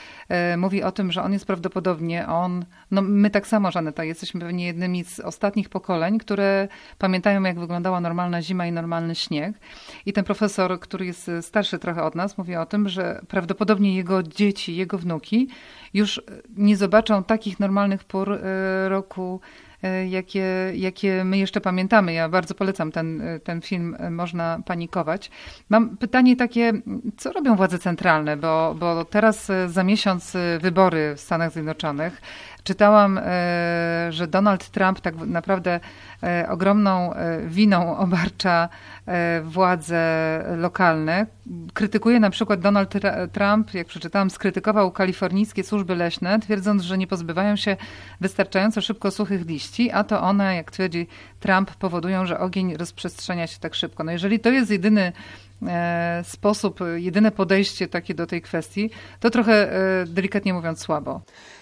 mówi 0.56 0.82
o 0.82 0.92
tym, 0.92 1.12
że 1.12 1.22
on 1.22 1.32
jest 1.32 1.46
prawdopodobnie, 1.46 2.28
on, 2.28 2.64
no 2.90 3.02
my 3.02 3.30
tak 3.30 3.46
samo, 3.46 3.70
Żaneta, 3.70 4.04
jesteśmy 4.04 4.40
pewnie 4.40 4.66
jednymi 4.66 5.04
z 5.04 5.20
ostatnich 5.20 5.68
pokoleń, 5.68 6.18
które 6.18 6.68
pamiętają, 6.98 7.42
jak 7.42 7.58
wyglądała 7.58 8.00
normalna 8.00 8.42
zima 8.42 8.66
i 8.66 8.72
normalny 8.72 9.14
śnieg. 9.14 9.60
I 10.06 10.12
ten 10.12 10.24
profesor, 10.24 10.80
który 10.80 11.06
jest 11.06 11.30
starszy 11.40 11.78
trochę 11.78 12.02
od 12.02 12.14
nas, 12.14 12.38
mówi 12.38 12.56
o 12.56 12.66
tym, 12.66 12.88
że 12.88 13.20
prawdopodobnie 13.28 13.60
prawdopodobnie 13.60 13.96
jego 13.96 14.22
dzieci, 14.22 14.76
jego 14.76 14.98
wnuki 14.98 15.48
już 15.94 16.22
nie 16.56 16.76
zobaczą 16.76 17.24
takich 17.24 17.60
normalnych 17.60 18.04
pór 18.04 18.32
e, 18.32 18.88
roku, 18.88 19.40
e, 19.82 20.06
jakie, 20.06 20.72
jakie 20.74 21.24
my 21.24 21.38
jeszcze 21.38 21.60
pamiętamy. 21.60 22.12
Ja 22.12 22.28
bardzo 22.28 22.54
polecam 22.54 22.92
ten, 22.92 23.20
e, 23.20 23.40
ten 23.40 23.60
film, 23.60 23.96
można 24.10 24.60
panikować. 24.66 25.30
Mam 25.68 25.96
pytanie 25.96 26.36
takie, 26.36 26.72
co 27.16 27.32
robią 27.32 27.56
władze 27.56 27.78
centralne, 27.78 28.36
bo, 28.36 28.74
bo 28.78 29.04
teraz 29.04 29.48
za 29.66 29.84
miesiąc 29.84 30.36
wybory 30.60 31.14
w 31.16 31.20
Stanach 31.20 31.52
Zjednoczonych. 31.52 32.20
Czytałam, 32.64 33.20
że 34.10 34.26
Donald 34.26 34.68
Trump 34.68 35.00
tak 35.00 35.14
naprawdę 35.16 35.80
ogromną 36.48 37.12
winą 37.46 37.96
obarcza 37.98 38.68
E, 39.10 39.40
władze 39.44 40.44
lokalne. 40.56 41.26
Krytykuje 41.74 42.20
na 42.20 42.30
przykład 42.30 42.60
Donald 42.60 42.94
Trump, 43.32 43.74
jak 43.74 43.86
przeczytałam, 43.86 44.30
skrytykował 44.30 44.92
kalifornijskie 44.92 45.64
służby 45.64 45.94
leśne, 45.94 46.40
twierdząc, 46.40 46.82
że 46.82 46.98
nie 46.98 47.06
pozbywają 47.06 47.56
się 47.56 47.76
wystarczająco 48.20 48.80
szybko 48.80 49.10
suchych 49.10 49.46
liści, 49.46 49.90
a 49.90 50.04
to 50.04 50.22
one, 50.22 50.56
jak 50.56 50.70
twierdzi 50.70 51.06
Trump, 51.40 51.74
powodują, 51.74 52.26
że 52.26 52.38
ogień 52.38 52.76
rozprzestrzenia 52.76 53.46
się 53.46 53.58
tak 53.58 53.74
szybko. 53.74 54.04
No 54.04 54.12
jeżeli 54.12 54.40
to 54.40 54.50
jest 54.50 54.70
jedyny 54.70 55.12
e, 55.66 56.22
sposób, 56.24 56.80
jedyne 56.94 57.30
podejście 57.30 57.88
takie 57.88 58.14
do 58.14 58.26
tej 58.26 58.42
kwestii, 58.42 58.90
to 59.20 59.30
trochę 59.30 59.72
e, 59.72 60.06
delikatnie 60.06 60.54
mówiąc 60.54 60.80
słabo. 60.80 61.20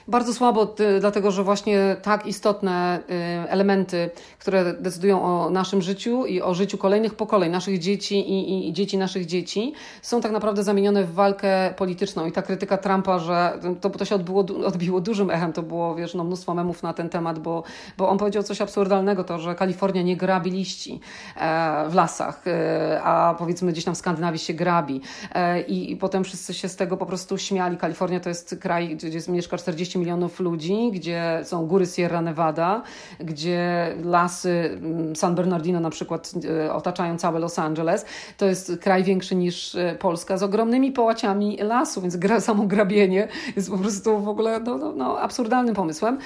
Bardzo 0.08 0.34
słabo, 0.34 0.74
dlatego 1.00 1.30
że 1.30 1.44
właśnie 1.44 1.96
tak 2.02 2.26
istotne 2.26 3.02
elementy, 3.48 4.10
które 4.38 4.74
decydują 4.74 5.22
o 5.22 5.50
naszym 5.50 5.82
życiu 5.82 6.26
i 6.26 6.42
o 6.42 6.54
życiu 6.54 6.78
kolejnych 6.78 7.14
pokoleń, 7.14 7.52
naszych 7.52 7.78
dzieci 7.78 8.18
i, 8.18 8.68
i, 8.68 8.72
dzieci 8.72 8.98
naszych 8.98 9.26
dzieci, 9.26 9.72
są 10.02 10.20
tak 10.20 10.32
naprawdę 10.32 10.62
zamienione 10.62 11.04
w 11.04 11.12
walkę 11.12 11.74
polityczną. 11.76 12.26
I 12.26 12.32
ta 12.32 12.42
krytyka 12.42 12.78
Trumpa, 12.78 13.18
że 13.18 13.58
to, 13.80 13.90
to 13.90 14.04
się 14.04 14.14
odbiło, 14.14 14.44
odbiło 14.66 15.00
dużym 15.00 15.30
echem, 15.30 15.52
to 15.52 15.62
było 15.62 15.94
wiesz, 15.94 16.14
no, 16.14 16.24
mnóstwo 16.24 16.54
memów 16.54 16.82
na 16.82 16.92
ten 16.92 17.08
temat, 17.08 17.38
bo, 17.38 17.62
bo 17.98 18.08
on 18.08 18.18
powiedział 18.18 18.42
coś 18.42 18.60
absurdalnego, 18.60 19.24
to, 19.24 19.38
że 19.38 19.54
Kalifornia 19.54 20.02
nie 20.02 20.16
grabi 20.16 20.50
liści 20.50 21.00
e, 21.36 21.88
w 21.88 21.94
lasach, 21.94 22.42
e, 22.46 23.00
a 23.02 23.34
powiedzmy 23.38 23.72
gdzieś 23.72 23.84
tam 23.84 23.94
w 23.94 23.98
Skandynawii 23.98 24.38
się 24.38 24.54
grabi. 24.54 25.00
E, 25.34 25.62
i, 25.62 25.92
I 25.92 25.96
potem 25.96 26.24
wszyscy 26.24 26.54
się 26.54 26.68
z 26.68 26.76
tego 26.76 26.96
po 26.96 27.06
prostu 27.06 27.38
śmiali. 27.38 27.76
Kalifornia 27.76 28.20
to 28.20 28.28
jest 28.28 28.56
kraj, 28.60 28.96
gdzie 28.96 29.08
jest, 29.08 29.28
mieszka 29.28 29.58
40 29.58 29.97
milionów 29.98 30.40
ludzi, 30.40 30.90
gdzie 30.92 31.40
są 31.44 31.66
góry 31.66 31.86
Sierra 31.86 32.22
Nevada, 32.22 32.82
gdzie 33.20 33.94
lasy 34.04 34.50
mm, 34.50 35.16
San 35.16 35.34
Bernardino 35.34 35.80
na 35.80 35.90
przykład 35.90 36.32
e, 36.66 36.72
otaczają 36.72 37.18
całe 37.18 37.38
Los 37.38 37.58
Angeles. 37.58 38.04
To 38.36 38.46
jest 38.46 38.72
kraj 38.80 39.04
większy 39.04 39.34
niż 39.34 39.74
e, 39.74 39.96
Polska 39.98 40.36
z 40.36 40.42
ogromnymi 40.42 40.92
połaciami 40.92 41.56
lasu, 41.56 42.00
więc 42.00 42.16
gra, 42.16 42.40
samo 42.40 42.64
grabienie 42.64 43.28
jest 43.56 43.70
po 43.70 43.78
prostu 43.78 44.18
w 44.18 44.28
ogóle 44.28 44.60
no, 44.60 44.78
no, 44.78 44.92
no 44.92 45.20
absurdalnym 45.20 45.74
pomysłem. 45.74 46.18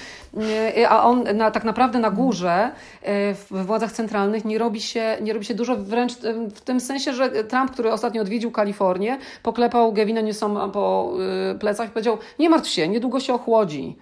E, 0.77 0.89
a 0.89 1.03
on 1.03 1.25
na, 1.35 1.51
tak 1.51 1.65
naprawdę 1.65 1.99
na 1.99 2.11
górze 2.11 2.71
w 3.35 3.65
władzach 3.67 3.93
centralnych 3.93 4.45
nie 4.45 4.59
robi, 4.59 4.81
się, 4.81 5.17
nie 5.23 5.33
robi 5.33 5.45
się 5.45 5.55
dużo, 5.55 5.77
wręcz 5.77 6.13
w 6.55 6.61
tym 6.61 6.81
sensie, 6.81 7.13
że 7.13 7.31
Trump, 7.31 7.71
który 7.71 7.93
ostatnio 7.93 8.23
odwiedził 8.23 8.51
Kalifornię, 8.51 9.19
poklepał 9.43 9.93
Gavina 9.93 10.21
Newsoma 10.21 10.69
po 10.69 11.13
plecach 11.61 11.89
i 11.89 11.91
powiedział, 11.91 12.19
nie 12.39 12.51
martw 12.51 12.69
się, 12.69 12.89
niedługo 12.89 13.21
się 13.21 13.35
ochłodzi 13.35 13.62
chodzi. 13.63 13.97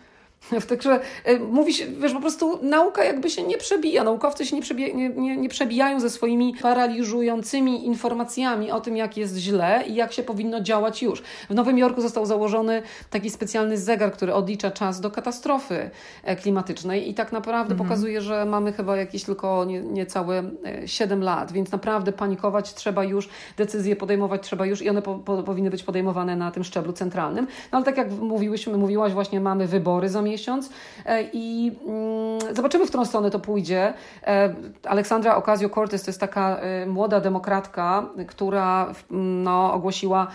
Także 0.69 1.01
e, 1.25 1.39
mówi 1.39 1.75
się, 1.75 1.87
wiesz, 1.87 2.13
po 2.13 2.21
prostu 2.21 2.59
nauka 2.63 3.05
jakby 3.05 3.31
się 3.31 3.43
nie 3.43 3.59
przebija, 3.59 4.05
naukowcy 4.05 4.47
się 4.47 4.57
nie, 4.57 4.63
przebija, 4.63 4.95
nie, 4.95 5.09
nie, 5.09 5.37
nie 5.37 5.49
przebijają 5.49 6.01
ze 6.01 6.11
swoimi 6.11 6.55
paraliżującymi 6.63 7.87
informacjami 7.87 8.71
o 8.71 8.81
tym, 8.81 8.97
jak 8.97 9.17
jest 9.17 9.37
źle 9.37 9.85
i 9.87 9.95
jak 9.95 10.13
się 10.13 10.23
powinno 10.23 10.61
działać 10.61 11.03
już. 11.03 11.23
W 11.51 11.55
Nowym 11.55 11.79
Jorku 11.79 12.01
został 12.01 12.27
założony 12.27 12.83
taki 13.11 13.31
specjalny 13.31 13.79
zegar, 13.79 14.13
który 14.13 14.35
odlicza 14.35 14.71
czas 14.71 15.01
do 15.01 15.11
katastrofy 15.11 15.91
e, 16.25 16.37
klimatycznej 16.37 17.11
i 17.11 17.15
tak 17.15 17.33
naprawdę 17.33 17.73
mhm. 17.73 17.89
pokazuje, 17.89 18.21
że 18.21 18.45
mamy 18.45 18.73
chyba 18.73 18.97
jakieś 18.97 19.25
tylko 19.25 19.65
nie, 19.65 19.81
niecałe 19.81 20.43
7 20.87 21.23
e, 21.23 21.25
lat, 21.25 21.53
więc 21.53 21.73
naprawdę 21.73 22.13
panikować 22.13 22.75
trzeba 22.75 23.05
już, 23.05 23.29
decyzje 23.57 23.97
podejmować 23.97 24.43
trzeba 24.43 24.67
już 24.67 24.83
i 24.83 24.91
one 24.91 25.03
po, 25.03 25.15
po, 25.15 25.43
powinny 25.43 25.71
być 25.71 25.83
podejmowane 25.83 26.37
na 26.37 26.51
tym 26.51 26.65
szczeblu 26.65 26.93
centralnym. 26.93 27.47
No 27.73 27.79
ale 27.79 27.85
tak 27.85 27.97
jak 27.97 28.11
mówiłyśmy, 28.11 28.77
mówiłaś, 28.77 29.13
właśnie 29.13 29.41
mamy 29.41 29.67
wybory 29.67 30.09
za 30.09 30.23
miesiąc 30.31 30.71
e, 31.07 31.23
i 31.33 31.73
mm, 31.87 32.55
zobaczymy, 32.57 32.87
w 32.87 32.89
którą 32.89 33.05
stronę 33.05 33.31
to 33.31 33.39
pójdzie. 33.39 33.95
E, 34.27 34.55
Aleksandra 34.85 35.41
Ocasio-Cortez 35.41 36.05
to 36.05 36.11
jest 36.11 36.21
taka 36.21 36.57
e, 36.57 36.87
młoda 36.87 37.21
demokratka, 37.21 38.07
która 38.27 38.93
no, 39.11 39.73
ogłosiła 39.73 40.27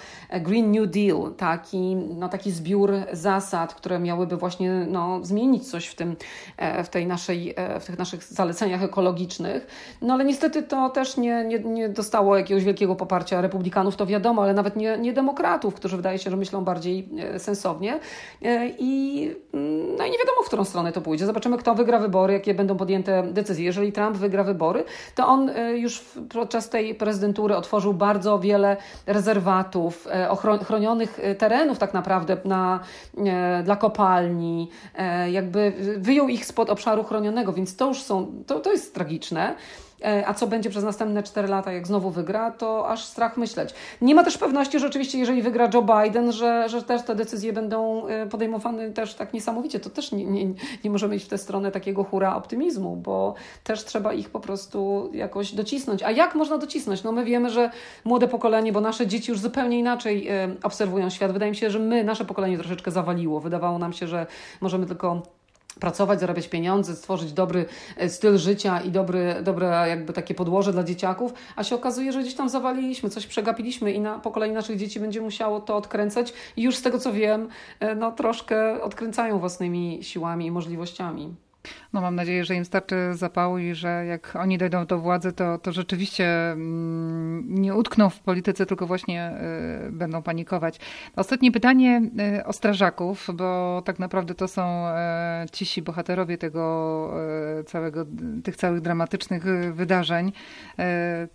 Green 0.41 0.71
New 0.71 0.89
Deal, 0.89 1.33
taki, 1.37 1.95
no, 1.95 2.29
taki 2.29 2.51
zbiór 2.51 2.93
zasad, 3.11 3.73
które 3.73 3.99
miałyby 3.99 4.37
właśnie 4.37 4.71
no, 4.71 5.19
zmienić 5.23 5.69
coś 5.69 5.87
w, 5.87 5.95
tym, 5.95 6.15
w, 6.83 6.87
tej 6.89 7.07
naszej, 7.07 7.55
w 7.79 7.85
tych 7.85 7.97
naszych 7.97 8.23
zaleceniach 8.23 8.83
ekologicznych. 8.83 9.67
No 10.01 10.13
ale 10.13 10.25
niestety 10.25 10.63
to 10.63 10.89
też 10.89 11.17
nie, 11.17 11.43
nie, 11.43 11.59
nie 11.59 11.89
dostało 11.89 12.37
jakiegoś 12.37 12.63
wielkiego 12.63 12.95
poparcia 12.95 13.41
republikanów, 13.41 13.95
to 13.95 14.05
wiadomo, 14.05 14.43
ale 14.43 14.53
nawet 14.53 14.75
nie, 14.75 14.97
nie 14.97 15.13
demokratów, 15.13 15.75
którzy 15.75 15.97
wydaje 15.97 16.19
się, 16.19 16.29
że 16.31 16.37
myślą 16.37 16.63
bardziej 16.63 17.09
sensownie. 17.37 17.99
I 18.79 19.31
mm, 19.53 19.84
no 19.97 20.05
i 20.05 20.11
nie 20.11 20.17
wiadomo, 20.17 20.43
w 20.43 20.47
którą 20.47 20.63
stronę 20.63 20.91
to 20.91 21.01
pójdzie. 21.01 21.25
Zobaczymy, 21.25 21.57
kto 21.57 21.75
wygra 21.75 21.99
wybory, 21.99 22.33
jakie 22.33 22.53
będą 22.53 22.77
podjęte 22.77 23.23
decyzje. 23.23 23.65
Jeżeli 23.65 23.91
Trump 23.91 24.17
wygra 24.17 24.43
wybory, 24.43 24.83
to 25.15 25.27
on 25.27 25.49
e, 25.49 25.77
już 25.77 26.01
podczas 26.29 26.69
tej 26.69 26.95
prezydentury 26.95 27.55
otworzył 27.55 27.93
bardzo 27.93 28.39
wiele 28.39 28.77
rezerwatów, 29.05 30.07
e, 30.07 30.29
ochronionych 30.29 31.19
e, 31.21 31.35
terenów 31.35 31.77
tak 31.77 31.93
naprawdę 31.93 32.37
na, 32.45 32.79
dla 33.63 33.75
kopalni, 33.75 34.69
jakby 35.31 35.73
wyjął 35.97 36.29
ich 36.29 36.45
spod 36.45 36.69
obszaru 36.69 37.03
chronionego, 37.03 37.53
więc 37.53 37.75
to 37.75 37.87
już 37.87 38.03
są, 38.03 38.43
to, 38.47 38.59
to 38.59 38.71
jest 38.71 38.93
tragiczne. 38.93 39.55
A 40.25 40.33
co 40.33 40.47
będzie 40.47 40.69
przez 40.69 40.83
następne 40.83 41.23
4 41.23 41.47
lata, 41.47 41.71
jak 41.71 41.87
znowu 41.87 42.09
wygra, 42.09 42.51
to 42.51 42.89
aż 42.89 43.05
strach 43.05 43.37
myśleć. 43.37 43.73
Nie 44.01 44.15
ma 44.15 44.23
też 44.23 44.37
pewności, 44.37 44.79
że 44.79 44.87
oczywiście, 44.87 45.19
jeżeli 45.19 45.41
wygra 45.41 45.69
Joe 45.73 45.81
Biden, 45.81 46.31
że, 46.31 46.69
że 46.69 46.83
też 46.83 47.01
te 47.01 47.15
decyzje 47.15 47.53
będą 47.53 48.03
podejmowane 48.29 48.91
też 48.91 49.13
tak 49.13 49.33
niesamowicie. 49.33 49.79
To 49.79 49.89
też 49.89 50.11
nie, 50.11 50.25
nie, 50.25 50.45
nie 50.83 50.89
możemy 50.89 51.15
iść 51.15 51.25
w 51.25 51.29
tę 51.29 51.37
stronę 51.37 51.71
takiego 51.71 52.03
hura 52.03 52.35
optymizmu, 52.35 52.95
bo 52.95 53.33
też 53.63 53.85
trzeba 53.85 54.13
ich 54.13 54.29
po 54.29 54.39
prostu 54.39 55.09
jakoś 55.13 55.51
docisnąć. 55.53 56.03
A 56.03 56.11
jak 56.11 56.35
można 56.35 56.57
docisnąć? 56.57 57.03
No 57.03 57.11
my 57.11 57.25
wiemy, 57.25 57.49
że 57.49 57.69
młode 58.05 58.27
pokolenie, 58.27 58.73
bo 58.73 58.81
nasze 58.81 59.07
dzieci 59.07 59.31
już 59.31 59.39
zupełnie 59.39 59.79
inaczej 59.79 60.27
obserwują 60.63 61.09
świat. 61.09 61.31
Wydaje 61.31 61.51
mi 61.51 61.57
się, 61.57 61.69
że 61.69 61.79
my, 61.79 62.03
nasze 62.03 62.25
pokolenie 62.25 62.57
troszeczkę 62.57 62.91
zawaliło. 62.91 63.39
Wydawało 63.39 63.79
nam 63.79 63.93
się, 63.93 64.07
że 64.07 64.27
możemy 64.61 64.85
tylko 64.85 65.21
pracować, 65.79 66.19
zarabiać 66.19 66.47
pieniądze, 66.47 66.95
stworzyć 66.95 67.33
dobry 67.33 67.65
e, 67.97 68.09
styl 68.09 68.37
życia 68.37 68.81
i 68.81 68.91
dobry, 68.91 69.35
dobre 69.43 69.85
jakby 69.89 70.13
takie 70.13 70.35
podłoże 70.35 70.71
dla 70.71 70.83
dzieciaków, 70.83 71.33
a 71.55 71.63
się 71.63 71.75
okazuje, 71.75 72.11
że 72.11 72.21
gdzieś 72.21 72.35
tam 72.35 72.49
zawaliliśmy, 72.49 73.09
coś 73.09 73.27
przegapiliśmy 73.27 73.91
i 73.91 73.99
na 73.99 74.19
pokolenie 74.19 74.53
naszych 74.53 74.77
dzieci 74.77 74.99
będzie 74.99 75.21
musiało 75.21 75.59
to 75.59 75.75
odkręcać 75.75 76.33
i 76.57 76.63
już 76.63 76.75
z 76.75 76.81
tego 76.81 76.99
co 76.99 77.13
wiem, 77.13 77.49
e, 77.79 77.95
no 77.95 78.11
troszkę 78.11 78.81
odkręcają 78.81 79.39
własnymi 79.39 79.99
siłami 80.01 80.45
i 80.45 80.51
możliwościami. 80.51 81.44
No 81.93 82.01
mam 82.01 82.15
nadzieję, 82.15 82.45
że 82.45 82.55
im 82.55 82.65
starczy 82.65 82.95
zapału 83.13 83.57
i 83.57 83.75
że 83.75 84.05
jak 84.05 84.35
oni 84.35 84.57
dojdą 84.57 84.85
do 84.85 84.99
władzy, 84.99 85.33
to, 85.33 85.57
to 85.57 85.71
rzeczywiście 85.71 86.51
mm, 86.51 87.45
nie 87.61 87.75
utkną 87.75 88.09
w 88.09 88.19
polityce, 88.19 88.65
tylko 88.65 88.87
właśnie 88.87 89.31
y, 89.87 89.91
będą 89.91 90.21
panikować. 90.21 90.79
Ostatnie 91.15 91.51
pytanie 91.51 92.01
y, 92.39 92.45
o 92.45 92.53
strażaków, 92.53 93.27
bo 93.33 93.81
tak 93.85 93.99
naprawdę 93.99 94.35
to 94.35 94.47
są 94.47 94.87
y, 94.87 94.91
cisi 95.51 95.81
bohaterowie 95.81 96.37
tego 96.37 96.65
całego, 97.65 98.05
tych 98.43 98.55
całych 98.55 98.81
dramatycznych 98.81 99.43
wydarzeń. 99.73 100.31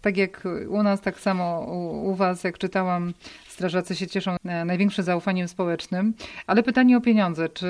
Tak 0.01 0.17
jak 0.17 0.43
u 0.69 0.83
nas, 0.83 1.01
tak 1.01 1.21
samo 1.21 1.61
u, 1.61 2.11
u 2.11 2.15
was, 2.15 2.45
jak 2.45 2.59
czytałam 2.59 3.13
strażacy 3.61 3.97
się 3.97 4.07
cieszą 4.07 4.37
największym 4.65 5.05
zaufaniem 5.05 5.49
społecznym. 5.49 6.15
Ale 6.47 6.63
pytanie 6.63 6.97
o 6.97 7.01
pieniądze. 7.01 7.49
Czy 7.49 7.67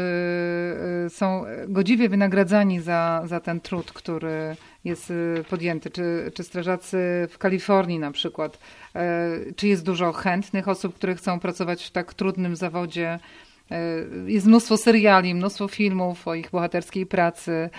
y, 1.06 1.10
są 1.10 1.44
godziwie 1.68 2.08
wynagradzani 2.08 2.80
za, 2.80 3.22
za 3.26 3.40
ten 3.40 3.60
trud, 3.60 3.92
który 3.92 4.56
jest 4.84 5.10
y, 5.10 5.44
podjęty? 5.50 5.90
Czy, 5.90 6.32
czy 6.34 6.44
strażacy 6.44 6.96
w 7.30 7.38
Kalifornii 7.38 7.98
na 7.98 8.10
przykład, 8.10 8.58
czy 9.56 9.68
jest 9.68 9.84
dużo 9.84 10.12
chętnych 10.12 10.68
osób, 10.68 10.94
które 10.94 11.14
chcą 11.14 11.40
pracować 11.40 11.84
w 11.84 11.90
tak 11.90 12.14
trudnym 12.14 12.56
zawodzie? 12.56 13.18
Jest 14.26 14.46
mnóstwo 14.46 14.76
seriali, 14.76 15.34
mnóstwo 15.34 15.68
filmów 15.68 16.28
o 16.28 16.34
ich 16.34 16.50
bohaterskiej 16.50 17.06
pracy. 17.06 17.70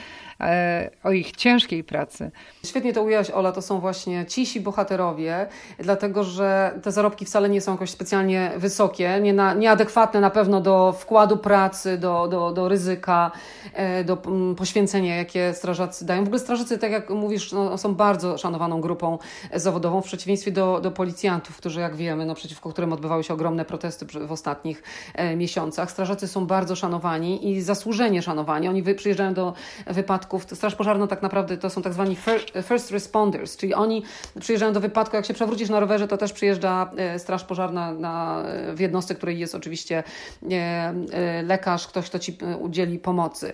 E, 0.42 0.90
o 1.04 1.12
ich 1.12 1.32
ciężkiej 1.32 1.84
pracy. 1.84 2.32
Świetnie 2.66 2.94
to 2.94 3.04
ujęłaś, 3.04 3.30
Ola, 3.30 3.52
to 3.52 3.62
są 3.62 3.80
właśnie 3.80 4.26
cisi 4.26 4.62
bohaterowie, 4.62 5.48
dlatego 5.80 6.24
że 6.24 6.80
te 6.84 6.92
zarobki 6.92 7.26
wcale 7.26 7.50
nie 7.50 7.62
są 7.62 7.72
jakoś 7.72 7.90
specjalnie 7.90 8.52
wysokie, 8.58 9.20
nie 9.22 9.34
na, 9.34 9.54
nieadekwatne 9.54 10.20
na 10.20 10.30
pewno 10.30 10.62
do 10.62 10.96
wkładu 11.00 11.38
pracy, 11.38 11.98
do, 11.98 12.28
do, 12.28 12.52
do 12.52 12.70
ryzyka, 12.70 13.32
e, 13.74 14.04
do 14.04 14.18
mm, 14.26 14.56
poświęcenia, 14.56 15.16
jakie 15.16 15.54
strażacy 15.54 16.06
dają. 16.06 16.24
W 16.24 16.28
ogóle 16.28 16.40
strażacy, 16.40 16.78
tak 16.78 16.92
jak 16.92 17.10
mówisz, 17.10 17.52
no, 17.52 17.78
są 17.78 17.96
bardzo 17.96 18.38
szanowaną 18.38 18.82
grupą 18.82 19.18
zawodową, 19.54 20.02
w 20.02 20.06
przeciwieństwie 20.06 20.52
do, 20.52 20.82
do 20.82 20.92
policjantów, 20.92 21.58
którzy, 21.58 21.80
jak 21.80 21.96
wiemy, 21.96 22.26
no, 22.26 22.36
przeciwko 22.36 22.70
którym 22.70 22.94
odbywały 22.94 23.24
się 23.24 23.34
ogromne 23.34 23.66
protesty 23.66 24.06
w 24.28 24.32
ostatnich 24.32 24.84
e, 25.16 25.36
miesiącach. 25.36 25.92
Strażacy 25.92 26.28
są 26.28 26.48
bardzo 26.48 26.76
szanowani 26.76 27.50
i 27.50 27.62
zasłużenie 27.62 28.22
szanowani. 28.22 28.68
Oni 28.68 28.84
przyjeżdżają 28.84 29.34
do 29.34 29.54
wypadków 29.88 30.31
wypadków. 30.40 30.58
Straż 30.58 30.76
pożarna 30.76 31.08
tak 31.08 31.22
naprawdę 31.22 31.58
to 31.58 31.70
są 31.70 31.82
tak 31.82 31.94
zwani 31.94 32.18
first 32.64 32.92
responders, 32.92 33.58
czyli 33.58 33.74
oni 33.74 34.04
przyjeżdżają 34.40 34.74
do 34.74 34.80
wypadku. 34.80 35.16
Jak 35.16 35.26
się 35.26 35.34
przewrócisz 35.34 35.70
na 35.70 35.80
rowerze, 35.80 36.08
to 36.08 36.18
też 36.18 36.34
przyjeżdża 36.34 36.92
e, 36.98 37.20
straż 37.20 37.44
pożarna 37.44 37.94
na, 37.94 38.44
w 38.74 38.80
jednostce, 38.80 39.16
której 39.16 39.40
jest 39.40 39.56
oczywiście 39.56 40.04
e, 40.52 40.54
e, 40.54 41.44
lekarz, 41.44 41.88
ktoś, 41.88 42.06
kto 42.06 42.20
ci 42.20 42.38
udzieli 42.60 43.00
pomocy. 43.00 43.54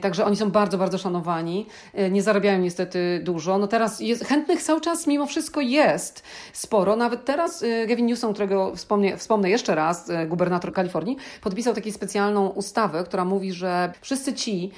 Także 0.00 0.24
oni 0.24 0.36
są 0.36 0.50
bardzo, 0.50 0.78
bardzo 0.78 0.98
szanowani. 0.98 1.66
Nie 2.10 2.22
zarabiają 2.22 2.58
niestety 2.58 3.20
dużo. 3.24 3.58
No 3.58 3.66
teraz 3.66 4.00
jest, 4.00 4.24
chętnych 4.24 4.62
cały 4.62 4.80
czas 4.80 5.06
mimo 5.06 5.26
wszystko 5.26 5.60
jest 5.60 6.22
sporo. 6.52 6.96
Nawet 6.96 7.24
teraz 7.24 7.64
Gavin 7.88 8.06
Newsom, 8.06 8.32
którego 8.32 8.76
wspomnę, 8.76 9.16
wspomnę 9.16 9.50
jeszcze 9.50 9.74
raz, 9.74 10.10
gubernator 10.28 10.72
Kalifornii, 10.72 11.16
podpisał 11.40 11.74
taką 11.74 11.90
specjalną 11.90 12.48
ustawę, 12.48 13.04
która 13.04 13.24
mówi, 13.24 13.52
że 13.52 13.92
wszyscy 14.00 14.34
ci, 14.34 14.70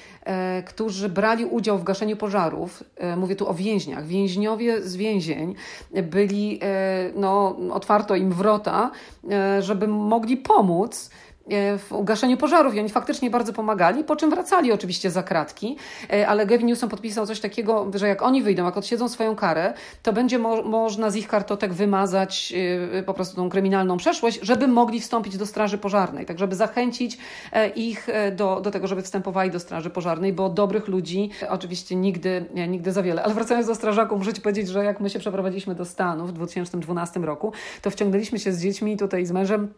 którzy 0.67 1.09
brali 1.13 1.45
udział 1.45 1.79
w 1.79 1.85
gaszeniu 1.85 2.17
pożarów, 2.17 2.85
e, 2.97 3.17
mówię 3.17 3.37
tu 3.37 3.49
o 3.49 3.55
więźniach, 3.55 4.07
więźniowie 4.07 4.83
z 4.83 4.97
więzień 4.97 5.55
byli, 6.03 6.59
e, 6.63 7.11
no, 7.17 7.57
otwarto 7.73 8.17
im 8.17 8.33
wrota, 8.33 8.91
e, 9.31 9.63
żeby 9.63 9.89
mogli 9.89 10.37
pomóc 10.37 11.11
w 11.79 11.93
ugaszeniu 11.93 12.37
pożarów 12.37 12.75
i 12.75 12.81
oni 12.81 12.89
faktycznie 12.89 13.31
bardzo 13.31 13.53
pomagali, 13.53 14.05
po 14.05 14.17
czym 14.17 14.31
wracali 14.31 14.73
oczywiście 14.73 15.11
za 15.11 15.23
kratki, 15.23 15.77
e, 16.13 16.29
ale 16.29 16.47
Gavin 16.47 16.67
Newsom 16.67 16.89
podpisał 16.89 17.27
coś 17.27 17.41
takiego, 17.41 17.91
że 17.95 18.09
jak 18.09 18.23
oni 18.23 18.43
wyjdą, 18.43 18.65
jak 18.65 18.77
odsiedzą 18.77 19.09
swoją 19.09 19.37
karę, 19.37 19.75
to 20.03 20.13
będzie 20.13 20.39
mo 20.39 20.63
można 20.63 21.11
z 21.11 21.17
ich 21.17 21.29
kartotek 21.29 21.73
wymazać 21.73 22.55
e, 22.99 23.03
po 23.03 23.15
prostu 23.15 23.37
tą 23.37 23.49
kryminalną 23.49 23.97
przeszłość, 23.97 24.39
żeby 24.43 24.69
mogli 24.69 25.01
wstąpić 25.01 25.37
do 25.37 25.47
straży 25.47 25.79
pożarnej, 25.79 26.27
tak 26.27 26.39
żeby 26.39 26.57
zachęcić 26.57 27.19
ich 27.77 28.07
do, 28.37 28.61
do 28.61 28.71
tego, 28.71 28.87
żeby 28.87 29.03
wstępowali 29.03 29.51
do 29.51 29.61
straży 29.61 29.91
pożarnej, 29.91 30.33
bo 30.33 30.49
dobrych 30.49 30.89
ludzi 30.89 31.31
oczywiście 31.49 31.97
nigdy, 31.97 32.45
nigdy 32.69 32.93
za 32.93 33.03
wiele. 33.03 33.23
Ale 33.23 33.35
wracając 33.35 33.67
do 33.67 33.75
strażaków, 33.75 34.19
muszę 34.19 34.33
Ci 34.33 34.41
powiedzieć, 34.41 34.69
że 34.69 34.85
jak 34.85 35.01
my 35.01 35.11
się 35.11 35.19
przeprowadziliśmy 35.19 35.75
do 35.75 35.85
Stanów 35.85 36.31
w 36.31 36.33
2012 36.33 37.21
roku, 37.21 37.53
to 37.83 37.91
wciągnęliśmy 37.91 38.39
się 38.39 38.53
z 38.53 38.63
dziećmi 38.63 38.97
tutaj 38.97 39.27
z 39.27 39.33
mężem 39.33 39.75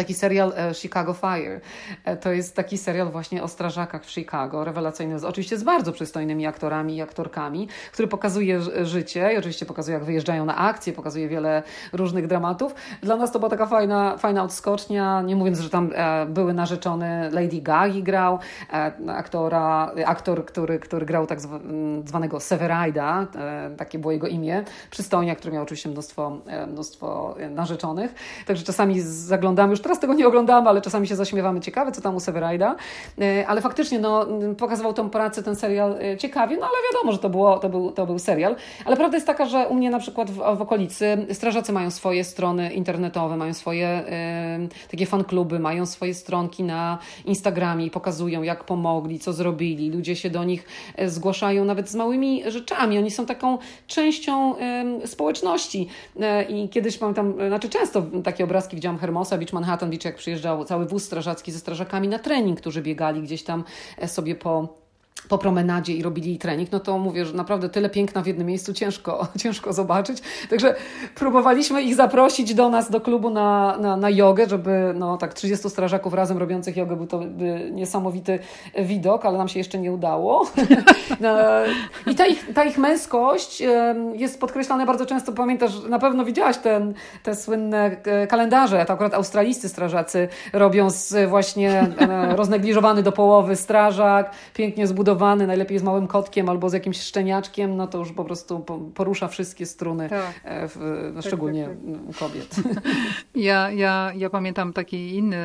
taki 0.00 0.14
serial 0.14 0.52
e, 0.56 0.74
Chicago 0.74 1.14
Fire. 1.14 1.60
E, 2.04 2.16
to 2.16 2.32
jest 2.32 2.56
taki 2.56 2.78
serial 2.78 3.10
właśnie 3.10 3.42
o 3.42 3.48
strażakach 3.48 4.04
w 4.04 4.10
Chicago, 4.10 4.64
rewelacyjny, 4.64 5.26
oczywiście 5.26 5.58
z 5.58 5.62
bardzo 5.62 5.92
przystojnymi 5.92 6.46
aktorami 6.46 6.96
i 6.96 7.02
aktorkami, 7.02 7.68
który 7.92 8.08
pokazuje 8.08 8.60
życie 8.86 9.32
i 9.34 9.36
oczywiście 9.36 9.66
pokazuje, 9.66 9.94
jak 9.94 10.04
wyjeżdżają 10.04 10.44
na 10.44 10.56
akcje, 10.56 10.92
pokazuje 10.92 11.28
wiele 11.28 11.62
różnych 11.92 12.26
dramatów. 12.26 12.74
Dla 13.02 13.16
nas 13.16 13.32
to 13.32 13.38
była 13.38 13.50
taka 13.50 13.66
fajna, 13.66 14.16
fajna 14.18 14.42
odskocznia, 14.42 15.22
nie 15.22 15.36
mówiąc, 15.36 15.60
że 15.60 15.70
tam 15.70 15.90
e, 15.94 16.26
były 16.26 16.54
narzeczony 16.54 17.30
Lady 17.32 17.60
Gagi 17.60 18.02
grał, 18.02 18.38
aktora, 19.08 19.92
aktor, 20.06 20.44
który, 20.46 20.78
który 20.78 21.06
grał 21.06 21.26
tak 21.26 21.40
zwanego 22.04 22.40
Severida, 22.40 23.26
takie 23.76 23.98
było 23.98 24.12
jego 24.12 24.26
imię, 24.26 24.64
przystojnia, 24.90 25.36
który 25.36 25.52
miał 25.52 25.62
oczywiście 25.62 25.88
mnóstwo, 25.88 26.38
mnóstwo 26.68 27.36
narzeczonych. 27.50 28.14
Także 28.46 28.64
czasami 28.64 29.00
zaglądamy 29.00 29.70
już 29.70 29.80
teraz 29.90 30.00
tego 30.00 30.14
nie 30.14 30.28
oglądamy, 30.28 30.68
ale 30.68 30.80
czasami 30.80 31.06
się 31.06 31.16
zaśmiewamy. 31.16 31.60
Ciekawe, 31.60 31.92
co 31.92 32.00
tam 32.00 32.16
u 32.16 32.20
Severida. 32.20 32.76
E, 33.20 33.46
ale 33.46 33.60
faktycznie 33.60 33.98
no, 33.98 34.26
pokazywał 34.58 34.92
tę 34.92 35.10
pracę, 35.10 35.42
ten 35.42 35.56
serial 35.56 35.96
e, 36.02 36.16
ciekawie, 36.16 36.56
no 36.56 36.62
ale 36.62 36.74
wiadomo, 36.92 37.12
że 37.12 37.18
to, 37.18 37.30
było, 37.30 37.58
to, 37.58 37.68
był, 37.68 37.92
to 37.92 38.06
był 38.06 38.18
serial. 38.18 38.56
Ale 38.84 38.96
prawda 38.96 39.16
jest 39.16 39.26
taka, 39.26 39.46
że 39.46 39.68
u 39.68 39.74
mnie 39.74 39.90
na 39.90 39.98
przykład 39.98 40.30
w, 40.30 40.36
w 40.36 40.62
okolicy 40.62 41.26
strażacy 41.32 41.72
mają 41.72 41.90
swoje 41.90 42.24
strony 42.24 42.72
internetowe, 42.72 43.36
mają 43.36 43.54
swoje 43.54 43.86
e, 43.86 44.58
takie 44.90 45.06
fankluby, 45.06 45.58
mają 45.58 45.86
swoje 45.86 46.14
stronki 46.14 46.62
na 46.62 46.98
Instagramie 47.24 47.86
i 47.86 47.90
pokazują, 47.90 48.42
jak 48.42 48.64
pomogli, 48.64 49.18
co 49.18 49.32
zrobili. 49.32 49.90
Ludzie 49.90 50.16
się 50.16 50.30
do 50.30 50.44
nich 50.44 50.64
zgłaszają 51.06 51.64
nawet 51.64 51.88
z 51.88 51.94
małymi 51.94 52.42
rzeczami. 52.46 52.98
Oni 52.98 53.10
są 53.10 53.26
taką 53.26 53.58
częścią 53.86 54.54
społeczności. 55.04 55.88
I 56.48 56.68
kiedyś 56.68 56.98
pamiętam, 56.98 57.34
znaczy 57.48 57.68
często 57.68 58.02
takie 58.24 58.44
obrazki 58.44 58.76
widziałam 58.76 58.98
Hermosa, 58.98 59.38
Beach 59.38 59.52
Manhattan, 59.70 59.90
Beach, 59.90 60.04
jak 60.04 60.16
przyjeżdżał 60.16 60.64
cały 60.64 60.86
wóz 60.86 61.04
strażacki 61.04 61.52
ze 61.52 61.58
strażakami 61.58 62.08
na 62.08 62.18
trening, 62.18 62.60
którzy 62.60 62.82
biegali 62.82 63.22
gdzieś 63.22 63.42
tam 63.42 63.64
e, 63.98 64.08
sobie 64.08 64.34
po 64.34 64.79
po 65.30 65.38
promenadzie 65.38 65.94
i 65.94 66.02
robili 66.02 66.38
trening, 66.38 66.72
no 66.72 66.80
to 66.80 66.98
mówię, 66.98 67.26
że 67.26 67.34
naprawdę 67.34 67.68
tyle 67.68 67.90
piękna 67.90 68.22
w 68.22 68.26
jednym 68.26 68.46
miejscu 68.46 68.72
ciężko, 68.72 69.26
ciężko 69.42 69.72
zobaczyć. 69.72 70.18
Także 70.50 70.74
próbowaliśmy 71.14 71.82
ich 71.82 71.94
zaprosić 71.94 72.54
do 72.54 72.68
nas, 72.68 72.90
do 72.90 73.00
klubu 73.00 73.30
na, 73.30 73.76
na, 73.80 73.96
na 73.96 74.10
jogę, 74.10 74.48
żeby 74.48 74.94
no 74.94 75.16
tak 75.16 75.34
30 75.34 75.70
strażaków 75.70 76.14
razem 76.14 76.38
robiących 76.38 76.76
jogę 76.76 76.96
był 76.96 77.06
to 77.06 77.18
by 77.18 77.70
niesamowity 77.72 78.38
widok, 78.78 79.26
ale 79.26 79.38
nam 79.38 79.48
się 79.48 79.58
jeszcze 79.58 79.78
nie 79.78 79.92
udało. 79.92 80.46
I 82.10 82.14
ta 82.14 82.26
ich, 82.26 82.52
ta 82.54 82.64
ich 82.64 82.78
męskość 82.78 83.62
jest 84.12 84.40
podkreślana 84.40 84.86
bardzo 84.86 85.06
często. 85.06 85.32
Pamiętasz, 85.32 85.72
na 85.88 85.98
pewno 85.98 86.24
widziałaś 86.24 86.58
ten, 86.58 86.94
te 87.22 87.34
słynne 87.34 87.96
e, 88.04 88.26
kalendarze, 88.26 88.84
to 88.84 88.92
akurat 88.92 89.14
australijscy 89.14 89.68
strażacy 89.68 90.28
robią 90.52 90.90
z 90.90 91.28
właśnie 91.28 91.86
e, 91.98 92.36
roznegliżowany 92.36 93.02
do 93.02 93.12
połowy 93.12 93.56
strażak, 93.56 94.30
pięknie 94.54 94.86
zbudowany 94.86 95.19
zbudowany, 95.20 95.46
najlepiej 95.46 95.78
z 95.78 95.82
małym 95.82 96.06
kotkiem 96.06 96.48
albo 96.48 96.70
z 96.70 96.72
jakimś 96.72 97.00
szczeniaczkiem, 97.00 97.76
no 97.76 97.86
to 97.86 97.98
już 97.98 98.12
po 98.12 98.24
prostu 98.24 98.64
porusza 98.94 99.28
wszystkie 99.28 99.66
struny, 99.66 100.08
tak. 100.08 100.40
E, 100.44 100.68
w, 100.68 100.76
no 101.14 101.22
tak, 101.22 101.28
szczególnie 101.28 101.64
tak, 101.64 102.06
tak. 102.06 102.16
kobiet. 102.16 102.56
Ja, 103.34 103.70
ja, 103.70 104.12
ja 104.16 104.30
pamiętam 104.30 104.72
taki 104.72 105.14
inny 105.14 105.38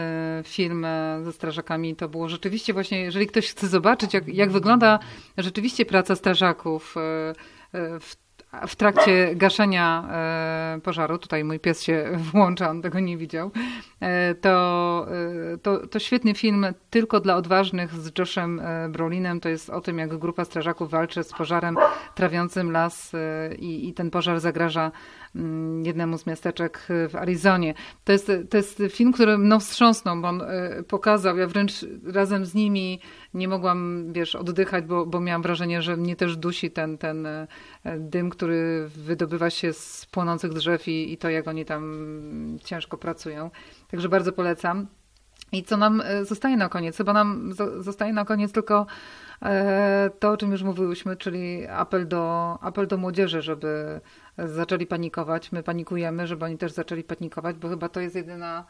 film 0.43 0.85
e, 0.85 1.21
ze 1.23 1.31
strażakami. 1.33 1.95
To 1.95 2.09
było 2.09 2.29
rzeczywiście 2.29 2.73
właśnie, 2.73 3.01
jeżeli 3.01 3.27
ktoś 3.27 3.51
chce 3.51 3.67
zobaczyć, 3.67 4.13
jak, 4.13 4.27
jak 4.27 4.51
wygląda 4.51 4.99
rzeczywiście 5.37 5.85
praca 5.85 6.15
strażaków, 6.15 6.95
e, 6.97 7.99
w 7.99 8.24
w 8.67 8.75
trakcie 8.75 9.35
gaszenia 9.35 10.07
e, 10.11 10.79
pożaru, 10.83 11.17
tutaj 11.17 11.43
mój 11.43 11.59
pies 11.59 11.83
się 11.83 12.05
włącza, 12.31 12.69
on 12.69 12.81
tego 12.81 12.99
nie 12.99 13.17
widział, 13.17 13.51
e, 13.99 14.35
to, 14.35 15.07
e, 15.53 15.57
to, 15.57 15.87
to 15.87 15.99
świetny 15.99 16.33
film 16.33 16.65
tylko 16.89 17.19
dla 17.19 17.35
odważnych 17.35 17.93
z 17.93 18.19
Joshem 18.19 18.61
Brolinem. 18.89 19.39
To 19.39 19.49
jest 19.49 19.69
o 19.69 19.81
tym, 19.81 19.99
jak 19.99 20.17
grupa 20.17 20.45
strażaków 20.45 20.89
walczy 20.89 21.23
z 21.23 21.33
pożarem 21.33 21.77
trawiącym 22.15 22.71
las 22.71 23.11
i, 23.59 23.89
i 23.89 23.93
ten 23.93 24.11
pożar 24.11 24.39
zagraża 24.39 24.91
mm, 25.35 25.85
jednemu 25.85 26.17
z 26.17 26.25
miasteczek 26.25 26.87
w 27.09 27.15
Arizonie. 27.15 27.73
To 28.03 28.11
jest, 28.11 28.31
to 28.49 28.57
jest 28.57 28.83
film, 28.89 29.11
który 29.11 29.37
mną 29.37 29.59
wstrząsnął, 29.59 30.21
bo 30.21 30.27
on 30.27 30.43
pokazał, 30.87 31.37
ja 31.37 31.47
wręcz 31.47 31.85
razem 32.13 32.45
z 32.45 32.53
nimi 32.53 32.99
nie 33.33 33.47
mogłam, 33.47 34.13
wiesz, 34.13 34.35
oddychać, 34.35 34.85
bo, 34.85 35.05
bo 35.05 35.19
miałam 35.19 35.41
wrażenie, 35.41 35.81
że 35.81 35.97
mnie 35.97 36.15
też 36.15 36.37
dusi 36.37 36.71
ten, 36.71 36.97
ten 36.97 37.27
dym, 37.99 38.29
który 38.29 38.44
wydobywa 38.87 39.49
się 39.49 39.73
z 39.73 40.05
płonących 40.05 40.53
drzew 40.53 40.87
i, 40.87 41.13
i 41.13 41.17
to, 41.17 41.29
jak 41.29 41.47
oni 41.47 41.65
tam 41.65 42.57
ciężko 42.63 42.97
pracują. 42.97 43.51
Także 43.91 44.09
bardzo 44.09 44.31
polecam. 44.31 44.87
I 45.51 45.63
co 45.63 45.77
nam 45.77 46.01
e, 46.01 46.25
zostaje 46.25 46.57
na 46.57 46.69
koniec? 46.69 46.97
Chyba 46.97 47.13
nam 47.13 47.53
zostaje 47.79 48.13
na 48.13 48.25
koniec 48.25 48.51
tylko 48.51 48.85
e, 49.41 50.09
to, 50.19 50.31
o 50.31 50.37
czym 50.37 50.51
już 50.51 50.63
mówiłyśmy, 50.63 51.15
czyli 51.15 51.67
apel 51.67 52.07
do, 52.07 52.57
apel 52.61 52.87
do 52.87 52.97
młodzieży, 52.97 53.41
żeby 53.41 54.01
zaczęli 54.37 54.85
panikować. 54.85 55.51
My 55.51 55.63
panikujemy, 55.63 56.27
żeby 56.27 56.45
oni 56.45 56.57
też 56.57 56.71
zaczęli 56.71 57.03
panikować, 57.03 57.55
bo 57.55 57.69
chyba 57.69 57.89
to 57.89 57.99
jest 57.99 58.15
jedyna 58.15 58.65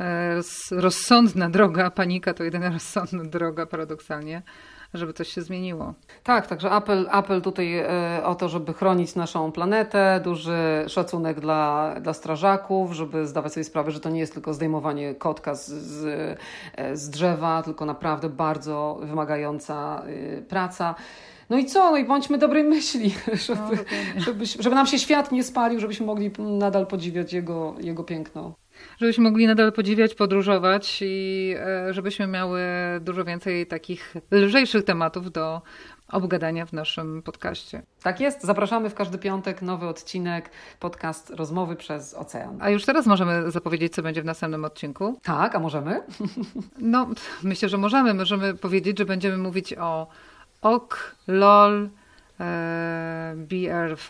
e, 0.00 0.40
rozsądna 0.70 1.50
droga. 1.50 1.90
Panika 1.90 2.34
to 2.34 2.44
jedyna 2.44 2.70
rozsądna 2.78 3.24
droga, 3.24 3.66
paradoksalnie 3.66 4.42
żeby 4.94 5.12
coś 5.12 5.28
się 5.28 5.42
zmieniło. 5.42 5.94
Tak, 6.22 6.46
także 6.46 6.70
apel, 6.70 7.08
apel 7.10 7.42
tutaj 7.42 7.78
e, 7.78 8.24
o 8.24 8.34
to, 8.34 8.48
żeby 8.48 8.74
chronić 8.74 9.14
naszą 9.14 9.52
planetę, 9.52 10.20
duży 10.24 10.84
szacunek 10.88 11.40
dla, 11.40 11.94
dla 12.00 12.12
strażaków, 12.12 12.92
żeby 12.92 13.26
zdawać 13.26 13.52
sobie 13.52 13.64
sprawę, 13.64 13.90
że 13.90 14.00
to 14.00 14.10
nie 14.10 14.20
jest 14.20 14.32
tylko 14.32 14.54
zdejmowanie 14.54 15.14
kotka 15.14 15.54
z, 15.54 15.68
z, 15.68 16.04
e, 16.74 16.96
z 16.96 17.10
drzewa, 17.10 17.62
tylko 17.62 17.84
naprawdę 17.84 18.28
bardzo 18.28 18.98
wymagająca 19.02 20.02
e, 20.06 20.42
praca. 20.42 20.94
No 21.50 21.58
i 21.58 21.66
co? 21.66 21.90
No 21.90 21.96
i 21.96 22.04
bądźmy 22.04 22.38
dobrej 22.38 22.64
myśli, 22.64 23.14
żeby, 23.46 23.76
no, 24.16 24.20
żeby, 24.20 24.46
żeby 24.46 24.74
nam 24.74 24.86
się 24.86 24.98
świat 24.98 25.32
nie 25.32 25.44
spalił, 25.44 25.80
żebyśmy 25.80 26.06
mogli 26.06 26.30
nadal 26.38 26.86
podziwiać 26.86 27.32
jego, 27.32 27.74
jego 27.80 28.04
piękno 28.04 28.52
żebyśmy 29.00 29.24
mogli 29.24 29.46
nadal 29.46 29.72
podziwiać, 29.72 30.14
podróżować 30.14 30.98
i 31.02 31.54
e, 31.58 31.94
żebyśmy 31.94 32.26
miały 32.26 32.60
dużo 33.00 33.24
więcej 33.24 33.66
takich 33.66 34.14
lżejszych 34.30 34.84
tematów 34.84 35.32
do 35.32 35.62
obgadania 36.08 36.66
w 36.66 36.72
naszym 36.72 37.22
podcaście. 37.22 37.82
Tak 38.02 38.20
jest. 38.20 38.42
Zapraszamy 38.42 38.90
w 38.90 38.94
każdy 38.94 39.18
piątek 39.18 39.62
nowy 39.62 39.86
odcinek, 39.86 40.50
podcast 40.80 41.30
Rozmowy 41.30 41.76
przez 41.76 42.14
Ocean. 42.14 42.58
A 42.60 42.70
już 42.70 42.84
teraz 42.84 43.06
możemy 43.06 43.50
zapowiedzieć, 43.50 43.94
co 43.94 44.02
będzie 44.02 44.22
w 44.22 44.24
następnym 44.24 44.64
odcinku? 44.64 45.20
Tak, 45.22 45.54
a 45.54 45.58
możemy? 45.58 46.00
No, 46.78 47.08
myślę, 47.42 47.68
że 47.68 47.78
możemy. 47.78 48.14
Możemy 48.14 48.54
powiedzieć, 48.54 48.98
że 48.98 49.04
będziemy 49.04 49.38
mówić 49.38 49.74
o 49.74 50.06
OK, 50.62 51.16
LOL, 51.26 51.88
BRV, 53.36 54.08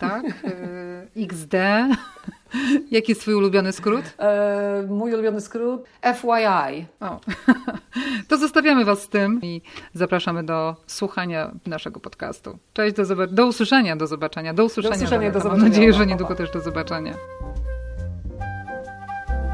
tak? 0.00 0.24
E, 0.24 1.22
XD. 1.22 1.52
Jaki 2.90 3.10
jest 3.12 3.20
twój 3.20 3.34
ulubiony 3.34 3.72
skrót? 3.72 4.04
E, 4.18 4.84
mój 4.88 5.12
ulubiony 5.14 5.40
skrót 5.40 5.84
FYI. 6.02 6.86
O. 7.00 7.20
To 8.28 8.36
zostawiamy 8.38 8.84
was 8.84 9.02
z 9.02 9.08
tym 9.08 9.40
i 9.42 9.62
zapraszamy 9.94 10.42
do 10.44 10.76
słuchania 10.86 11.50
naszego 11.66 12.00
podcastu. 12.00 12.58
Cześć, 12.72 12.96
do, 12.96 13.02
zobac- 13.02 13.32
do 13.34 13.46
usłyszenia, 13.46 13.96
do 13.96 14.06
zobaczenia. 14.06 14.54
Do 14.54 14.64
usłyszenia. 14.64 14.96
Do 14.96 15.04
usłyszenia, 15.04 15.30
do 15.30 15.40
zobaczenia. 15.40 15.62
Mam 15.62 15.70
nadzieję, 15.70 15.92
że 15.92 16.06
niedługo 16.06 16.34
też 16.34 16.50
do 16.50 16.60
zobaczenia. 16.60 17.14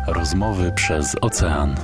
Rozmowy 0.09 0.73
przez 0.73 1.17
ocean. 1.21 1.75